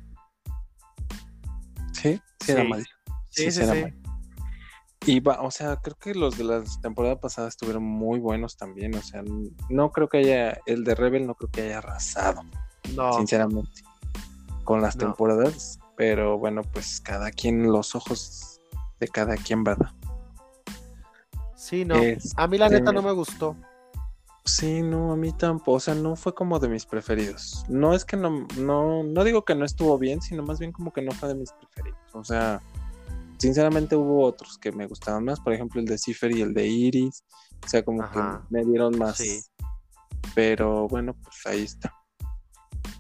[1.92, 2.98] Sí, sí, era Madison.
[3.30, 3.84] Sí, sí, sí.
[5.06, 8.94] Y va, o sea, creo que los de la temporada pasada estuvieron muy buenos también.
[8.94, 9.22] O sea,
[9.68, 12.42] no creo que haya, el de Rebel no creo que haya arrasado.
[12.94, 13.12] No.
[13.14, 13.82] Sinceramente.
[14.64, 15.78] Con las temporadas.
[15.96, 18.60] Pero bueno, pues cada quien, los ojos
[19.00, 19.90] de cada quien, ¿verdad?
[21.70, 21.94] Sí, no.
[22.36, 23.56] a mí la neta no me gustó.
[24.44, 27.64] Sí, no, a mí tampoco, o sea, no fue como de mis preferidos.
[27.68, 30.92] No es que no, no, no digo que no estuvo bien, sino más bien como
[30.92, 32.00] que no fue de mis preferidos.
[32.12, 32.60] O sea,
[33.38, 36.66] sinceramente hubo otros que me gustaban más, por ejemplo el de Cipher y el de
[36.66, 37.22] Iris,
[37.64, 38.18] o sea, como que
[38.48, 39.18] me dieron más.
[39.18, 39.40] Sí.
[40.34, 41.94] Pero bueno, pues ahí está.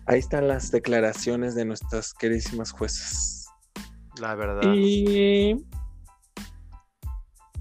[0.06, 3.48] Ahí están las declaraciones de nuestras queridísimas juezas.
[4.20, 4.72] La verdad.
[4.72, 5.56] Y...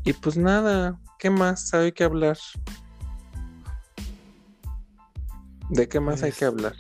[0.10, 2.36] Y pues nada, ¿qué más hay que hablar?
[5.70, 6.76] ¿De qué más hay que Pues, hablar?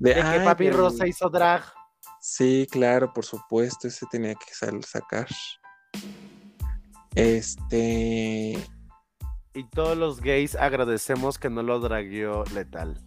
[0.00, 1.62] De que ay, Papi Rosa hizo drag.
[2.20, 5.28] Sí, claro, por supuesto, ese tenía que sacar.
[7.14, 8.58] Este.
[9.54, 13.00] Y todos los gays agradecemos que no lo dragueó letal.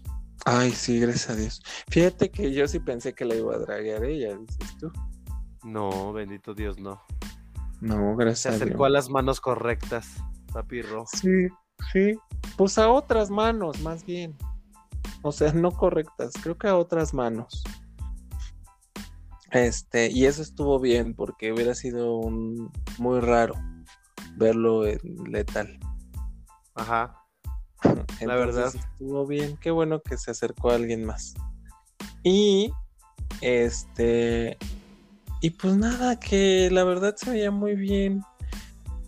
[0.45, 1.61] Ay, sí, gracias a Dios.
[1.89, 4.93] Fíjate que yo sí pensé que la iba a draguear ella, dices tú.
[5.65, 7.01] No, bendito Dios, no.
[7.81, 8.93] No, Se gracias a acercó a Dios.
[8.93, 10.07] las manos correctas,
[10.53, 11.05] Papi Ro.
[11.07, 11.47] Sí,
[11.91, 12.17] sí.
[12.57, 14.35] Pues a otras manos, más bien.
[15.21, 17.63] O sea, no correctas, creo que a otras manos.
[19.51, 23.55] Este, y eso estuvo bien, porque hubiera sido un muy raro
[24.35, 24.99] verlo en
[25.29, 25.79] letal.
[26.75, 27.15] Ajá.
[28.19, 28.75] Entonces, verdad.
[28.75, 31.33] Estuvo bien, qué bueno que se acercó a alguien más.
[32.23, 32.71] Y
[33.41, 34.57] este,
[35.41, 38.21] y pues nada, que la verdad se veía muy bien.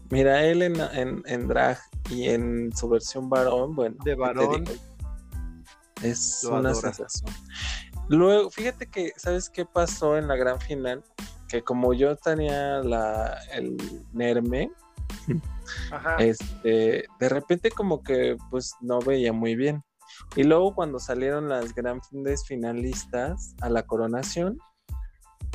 [0.09, 1.77] Mira, él en, en, en drag
[2.09, 4.63] y en su versión varón, bueno, De ¿qué te varón.
[4.63, 4.77] digo?
[6.03, 6.93] es Lo una adora.
[6.93, 7.33] sensación.
[8.09, 11.03] Luego, fíjate que, ¿sabes qué pasó en la gran final?
[11.49, 13.75] Que como yo tenía la, el
[14.13, 14.71] Nerme,
[15.91, 16.15] Ajá.
[16.17, 19.83] este, de repente como que pues no veía muy bien.
[20.35, 24.57] Y luego cuando salieron las grandes finalistas a la coronación,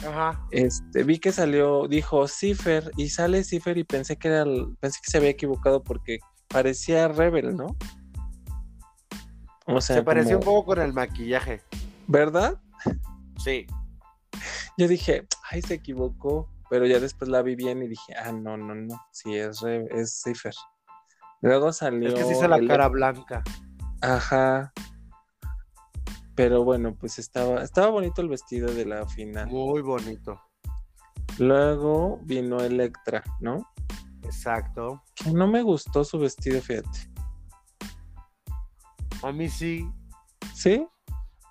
[0.06, 0.40] Ajá.
[0.50, 4.98] este, vi que salió, dijo Cifer, y sale Cifer y pensé que era, el- pensé
[5.04, 7.76] que se había equivocado porque parecía Rebel, ¿no?
[9.66, 11.62] O sea, Se pareció un poco con el maquillaje.
[12.08, 12.60] ¿verdad?
[13.42, 13.66] Sí.
[14.76, 18.56] Yo dije, ay, se equivocó, pero ya después la vi bien y dije, ah, no,
[18.56, 20.54] no, no, sí, es, Re- es Cifer.
[21.40, 22.08] Luego salió...
[22.08, 23.42] Es que se hizo la el- cara blanca.
[24.00, 24.72] Ajá.
[26.34, 29.48] Pero bueno, pues estaba, estaba bonito el vestido de la final.
[29.48, 30.40] Muy bonito.
[31.38, 33.66] Luego vino Electra, ¿no?
[34.22, 35.02] Exacto.
[35.14, 37.10] Que no me gustó su vestido, fíjate.
[39.22, 39.88] A mí sí.
[40.54, 40.86] ¿Sí?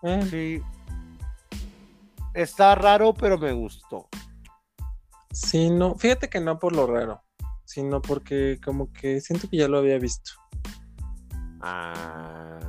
[0.03, 0.61] Eh, Sí.
[2.33, 4.07] Está raro, pero me gustó.
[5.31, 5.95] sí, no.
[5.95, 7.21] Fíjate que no por lo raro,
[7.65, 10.31] sino porque como que siento que ya lo había visto.
[11.61, 12.59] Ah.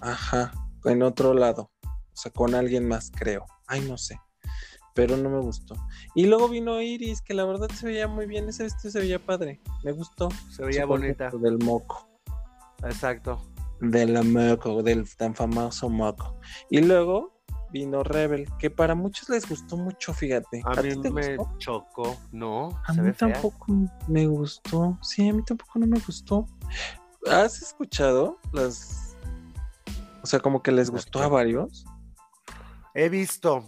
[0.00, 0.52] Ajá,
[0.84, 1.70] en otro lado.
[1.84, 3.46] O sea, con alguien más, creo.
[3.66, 4.20] Ay, no sé.
[4.94, 5.74] Pero no me gustó.
[6.14, 8.48] Y luego vino Iris, que la verdad se veía muy bien.
[8.48, 9.60] Ese vestido se veía padre.
[9.84, 10.28] Me gustó.
[10.50, 11.30] Se veía bonita.
[11.30, 12.06] Del moco.
[12.84, 13.40] Exacto.
[13.80, 16.38] Del moco, del tan famoso moco.
[16.68, 17.32] Y luego
[17.70, 20.60] vino Rebel, que para muchos les gustó mucho, fíjate.
[20.66, 21.58] A, ¿A mí te me gustó?
[21.58, 22.16] chocó.
[22.30, 23.32] No, A mí fea.
[23.32, 23.66] tampoco
[24.08, 24.98] me gustó.
[25.00, 26.46] Sí, a mí tampoco no me gustó.
[27.30, 29.11] ¿Has escuchado las...
[30.22, 31.84] O sea, como que les ¿Las gustó a varios?
[32.94, 33.64] He visto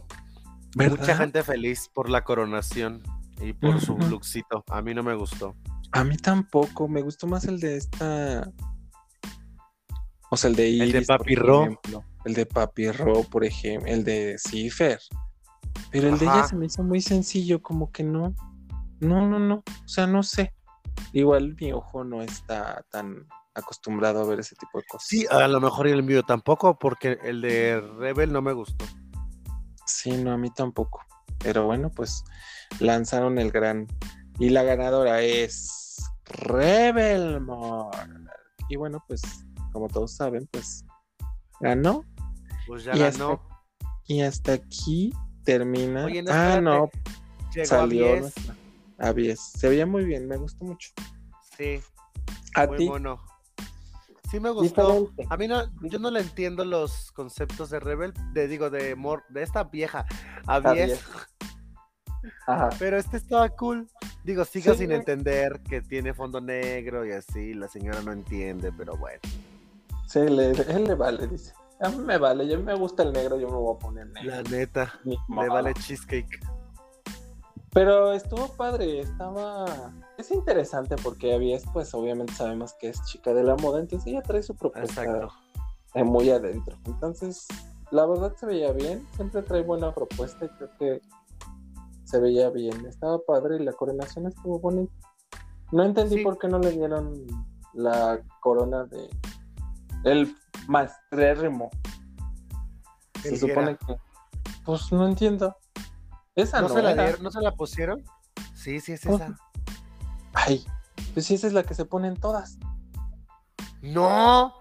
[0.76, 0.98] ¿Verdad?
[0.98, 3.02] mucha gente feliz por la coronación
[3.40, 4.64] y por su lookcito.
[4.68, 5.54] A mí no me gustó.
[5.92, 8.50] A mí tampoco, me gustó más el de esta.
[10.30, 11.62] O sea, el de de Iris, por Papi Ro.
[11.62, 12.04] ejemplo.
[12.24, 13.90] El de Papi Ro, por ejemplo.
[13.90, 14.98] El de Cifer.
[15.90, 18.34] Pero el de ella se me hizo muy sencillo, como que no.
[19.00, 19.56] No, no, no.
[19.56, 20.54] O sea, no sé.
[21.12, 25.08] Igual mi ojo no está tan acostumbrado a ver ese tipo de cosas.
[25.08, 28.84] Sí, a lo mejor el mío tampoco, porque el de Rebel no me gustó.
[29.86, 31.00] Sí, no, a mí tampoco.
[31.38, 32.24] Pero bueno, pues
[32.80, 33.86] lanzaron el gran.
[34.38, 37.96] Y la ganadora es Rebelmore.
[38.68, 39.22] Y bueno, pues,
[39.72, 40.84] como todos saben, pues
[41.60, 42.04] ganó.
[42.66, 43.42] Pues ya Y hasta, ganó.
[44.06, 45.12] y hasta aquí
[45.44, 46.06] termina.
[46.06, 46.90] Oye, no, ah, no,
[47.54, 48.20] Llegó salió a 10.
[48.22, 48.56] nuestra
[48.98, 49.40] Avies.
[49.40, 50.90] Se veía muy bien, me gustó mucho.
[51.56, 51.80] Sí,
[52.54, 53.20] A muy ti, bueno.
[54.30, 54.92] Sí me gustó.
[54.92, 55.26] diferente.
[55.30, 59.22] A mí no, yo no le entiendo los conceptos de Rebel, de digo, de Mor,
[59.28, 60.06] de esta vieja,
[60.46, 61.04] Avies, Avies.
[62.46, 62.70] Ajá.
[62.78, 63.88] pero este estaba cool.
[64.24, 64.80] Digo, sigo Sí.
[64.80, 69.20] sin entender que tiene fondo negro y así, la señora no entiende, pero bueno.
[70.06, 71.52] Sí, le, él le vale, dice.
[71.80, 74.30] A mí me vale, yo me gusta el negro, yo me voy a poner negro.
[74.30, 74.98] La neta,
[75.28, 75.48] modo.
[75.52, 76.40] vale cheesecake.
[77.72, 79.92] Pero estuvo padre, estaba...
[80.16, 84.22] Es interesante porque Avies, pues obviamente sabemos que es chica de la moda, entonces ella
[84.22, 85.34] trae su propuesta Exacto.
[86.04, 86.76] muy adentro.
[86.86, 87.46] Entonces,
[87.90, 91.00] la verdad se veía bien, siempre trae buena propuesta y creo que
[92.04, 92.86] se veía bien.
[92.86, 94.92] Estaba padre y la coronación estuvo bonita.
[95.72, 96.22] No entendí Sí.
[96.22, 97.26] por qué no le dieron
[97.72, 99.08] la corona de...
[100.04, 100.36] El
[100.68, 101.70] mastrérrimo.
[103.22, 103.96] Se El supone que...
[104.64, 105.56] Pues no entiendo.
[106.36, 108.04] Esa ¿No, no, se la dieron- ¿No se la pusieron?
[108.54, 109.36] Sí, sí, es Pues, esa.
[110.34, 110.66] Ay,
[111.12, 112.58] pues sí, esa es la que se ponen todas.
[113.82, 114.52] No,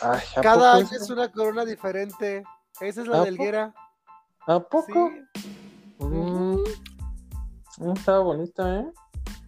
[0.00, 2.44] Ay, ¿a cada poco año es una corona diferente.
[2.80, 3.24] Esa es la ¿A?
[3.24, 3.74] Guera.
[4.46, 5.10] ¿A poco?
[5.34, 5.44] Sí.
[5.98, 6.62] Mm,
[7.78, 8.92] mm, estaba bonita, ¿eh?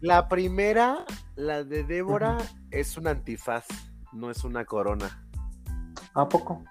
[0.01, 1.05] La primera,
[1.37, 2.39] la de Débora,
[2.71, 3.67] es un antifaz,
[4.13, 5.27] no es una corona.
[6.15, 6.65] ¿A poco?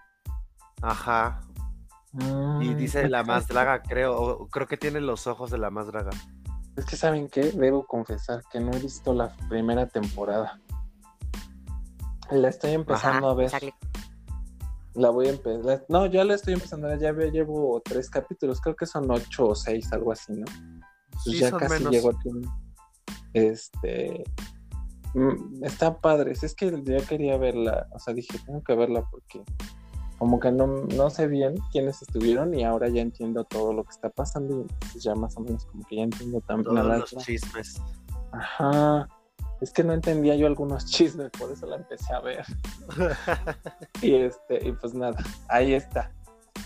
[0.82, 1.42] Ajá.
[2.14, 2.18] Y
[2.72, 4.48] Mm, dice es la más draga, creo.
[4.48, 6.10] Creo que tiene los ojos de la más draga.
[6.76, 7.52] Es que, ¿saben qué?
[7.52, 10.60] Debo confesar que no he visto la primera temporada.
[12.32, 13.52] La estoy empezando Ajá, a ver.
[14.94, 15.86] La voy a empezar.
[15.90, 17.00] No, ya la estoy empezando a ver.
[17.00, 18.62] Ya llevo tres capítulos.
[18.62, 20.46] Creo que son ocho o seis, algo así, ¿no?
[20.46, 21.92] Pues Sí, ya son casi menos.
[21.92, 22.42] llego a fin.
[23.34, 24.24] Este.
[25.14, 26.44] mm, Están padres.
[26.44, 27.88] Es que ya quería verla.
[27.92, 29.44] O sea, dije, tengo que verla porque.
[30.20, 33.92] Como que no, no sé bien quiénes estuvieron y ahora ya entiendo todo lo que
[33.92, 37.14] está pasando y entonces ya más o menos como que ya entiendo también Todos los
[37.14, 37.26] otra.
[37.26, 37.82] chismes.
[38.32, 39.08] Ajá.
[39.62, 42.46] Es que no entendía yo algunos chismes, por eso la empecé a ver.
[44.02, 45.18] y este, y pues nada,
[45.48, 46.12] ahí está.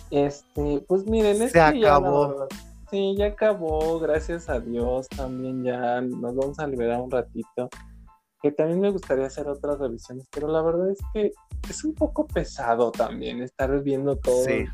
[0.10, 2.28] Este, pues miren, Se ya, la acabó.
[2.30, 2.48] verdad,
[2.92, 7.70] sí, ya acabó, gracias a Dios, también ya nos vamos a liberar un ratito.
[8.44, 11.32] Que también me gustaría hacer otras revisiones, pero la verdad es que
[11.70, 14.44] es un poco pesado también estar viendo todo.
[14.44, 14.66] Sí.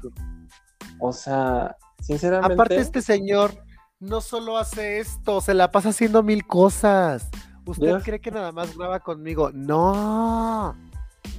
[0.99, 2.53] O sea, sinceramente.
[2.55, 3.51] Aparte, este señor
[3.99, 7.29] no solo hace esto, se la pasa haciendo mil cosas.
[7.65, 8.01] ¿Usted Ya.
[8.01, 9.51] cree que nada más graba conmigo?
[9.53, 10.75] No.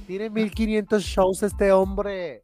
[0.07, 2.43] Tiene 1500 shows este hombre.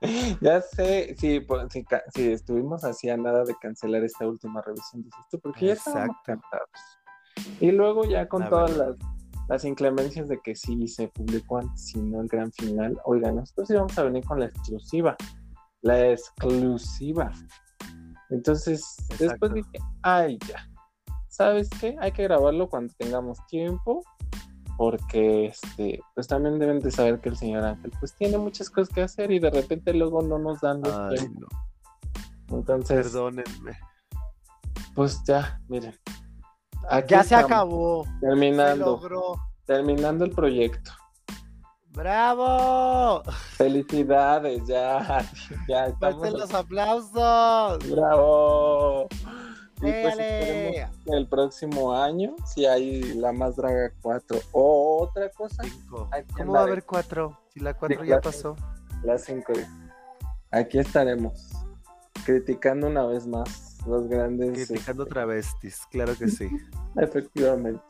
[0.40, 4.62] Ya sé, sí, pues, sí, ca- sí, estuvimos así a nada de cancelar esta última
[4.62, 6.22] revisión, dices tú, porque ya estábamos Exacto.
[6.24, 7.58] cansados.
[7.60, 8.96] Y luego ya con La todas verdad.
[8.96, 9.17] las,
[9.48, 13.70] las inclemencias de que sí se publicó antes y no el gran final, oigan, nosotros
[13.70, 15.16] íbamos a venir con la exclusiva,
[15.82, 17.32] la exclusiva.
[18.30, 20.68] Entonces, después dije, ay, ya,
[21.28, 21.96] ¿sabes qué?
[22.00, 24.02] Hay que grabarlo cuando tengamos tiempo,
[24.76, 28.94] porque este, pues también deben de saber que el señor Ángel pues tiene muchas cosas
[28.94, 31.48] que hacer y de repente luego no nos dan los Ay, tiempos.
[32.50, 32.58] no.
[32.58, 33.78] Entonces, Perdónenme.
[34.94, 35.94] pues ya, miren.
[36.90, 38.04] Aquí Ya se acabó.
[38.04, 39.36] Se Terminando, logró.
[39.66, 40.90] terminando el proyecto.
[41.90, 43.22] ¡Bravo!
[43.56, 45.24] Felicidades, ya,
[45.68, 46.18] ya estamos.
[46.18, 47.90] ¡Fuertes los aplausos!
[47.90, 49.08] Bravo.
[49.78, 55.28] Y pues esperemos que el próximo año, si hay la más draga 4 o otra
[55.30, 56.08] cosa, Cinco.
[56.36, 57.38] ¿Cómo va a haber cuatro?
[57.52, 58.22] Si la cuatro Sí, ya claro.
[58.22, 58.56] pasó.
[59.04, 59.52] las 5.
[60.50, 61.50] Aquí estaremos,
[62.24, 64.68] criticando una vez más los grandes.
[64.68, 66.48] Criticando este, travestis, claro que sí.
[66.96, 67.82] Efectivamente.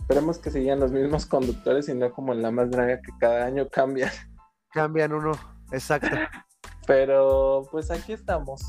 [0.00, 3.46] Esperemos que sigan los mismos conductores y no como en la más draga que cada
[3.46, 4.10] año cambia.
[4.72, 5.32] Cambian uno,
[5.70, 6.16] exacto.
[6.86, 8.62] Pero pues aquí estamos.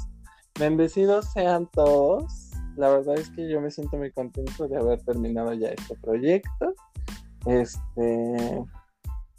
[0.59, 2.51] Bendecidos sean todos.
[2.75, 6.73] La verdad es que yo me siento muy contento de haber terminado ya este proyecto.
[7.45, 8.63] Este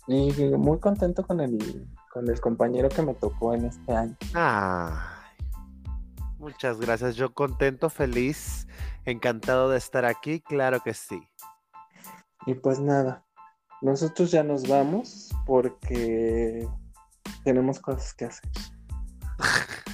[0.06, 4.16] y muy contento con el con el compañero que me tocó en este año.
[4.34, 5.13] Ay,
[6.44, 7.16] muchas gracias.
[7.16, 8.66] Yo contento, feliz,
[9.04, 11.20] encantado de estar aquí, claro que sí.
[12.46, 13.24] Y pues nada,
[13.82, 16.68] nosotros ya nos vamos porque
[17.42, 18.50] tenemos cosas que hacer.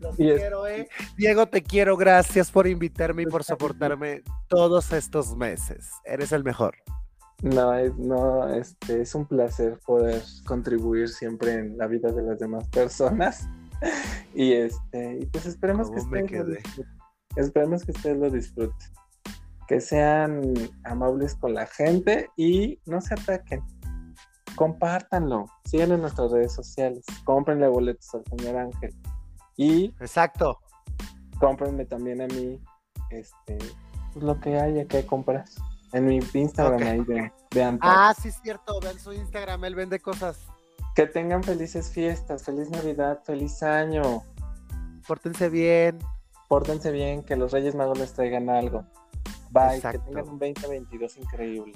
[0.00, 0.88] Los Y es- quiero, eh.
[1.16, 1.96] Diego, te quiero.
[1.96, 5.90] Gracias por invitarme y por soportarme todos estos meses.
[6.04, 6.76] Eres el mejor.
[7.42, 12.66] No, no, este, es un placer poder contribuir siempre en la vida de las demás
[12.68, 13.46] personas.
[14.34, 16.84] Y este, y pues esperemos que ¿Cómo me ustedes lo.
[17.36, 18.88] Esperemos que ustedes lo disfruten.
[19.66, 20.52] Que sean
[20.84, 23.62] amables con la gente y no se ataquen.
[24.54, 25.46] Compártanlo.
[25.64, 27.04] Sigan en nuestras redes sociales.
[27.24, 28.94] Cómprenle boletos al señor Ángel.
[29.56, 30.60] Y Exacto.
[31.40, 32.60] cómprenme también a mí
[33.10, 33.56] este,
[34.12, 35.46] pues, lo que haya que comprar.
[35.92, 37.10] En mi Instagram Ok.
[37.10, 37.90] ahí Antac.
[37.90, 38.78] Ah, sí, es cierto.
[38.80, 40.46] Vean su Instagram, él vende cosas.
[40.96, 44.22] Que tengan felices fiestas, feliz Navidad, feliz año.
[45.06, 45.98] Pórtense bien.
[46.48, 48.84] Pórtense bien, que los Reyes Magos les traigan algo.
[49.50, 50.00] Bye, Exacto.
[50.00, 51.72] que tengan un 2022 increíble.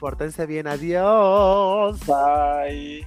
[0.00, 0.66] Pórtense bien.
[0.66, 2.00] Adiós.
[2.06, 3.06] Bye.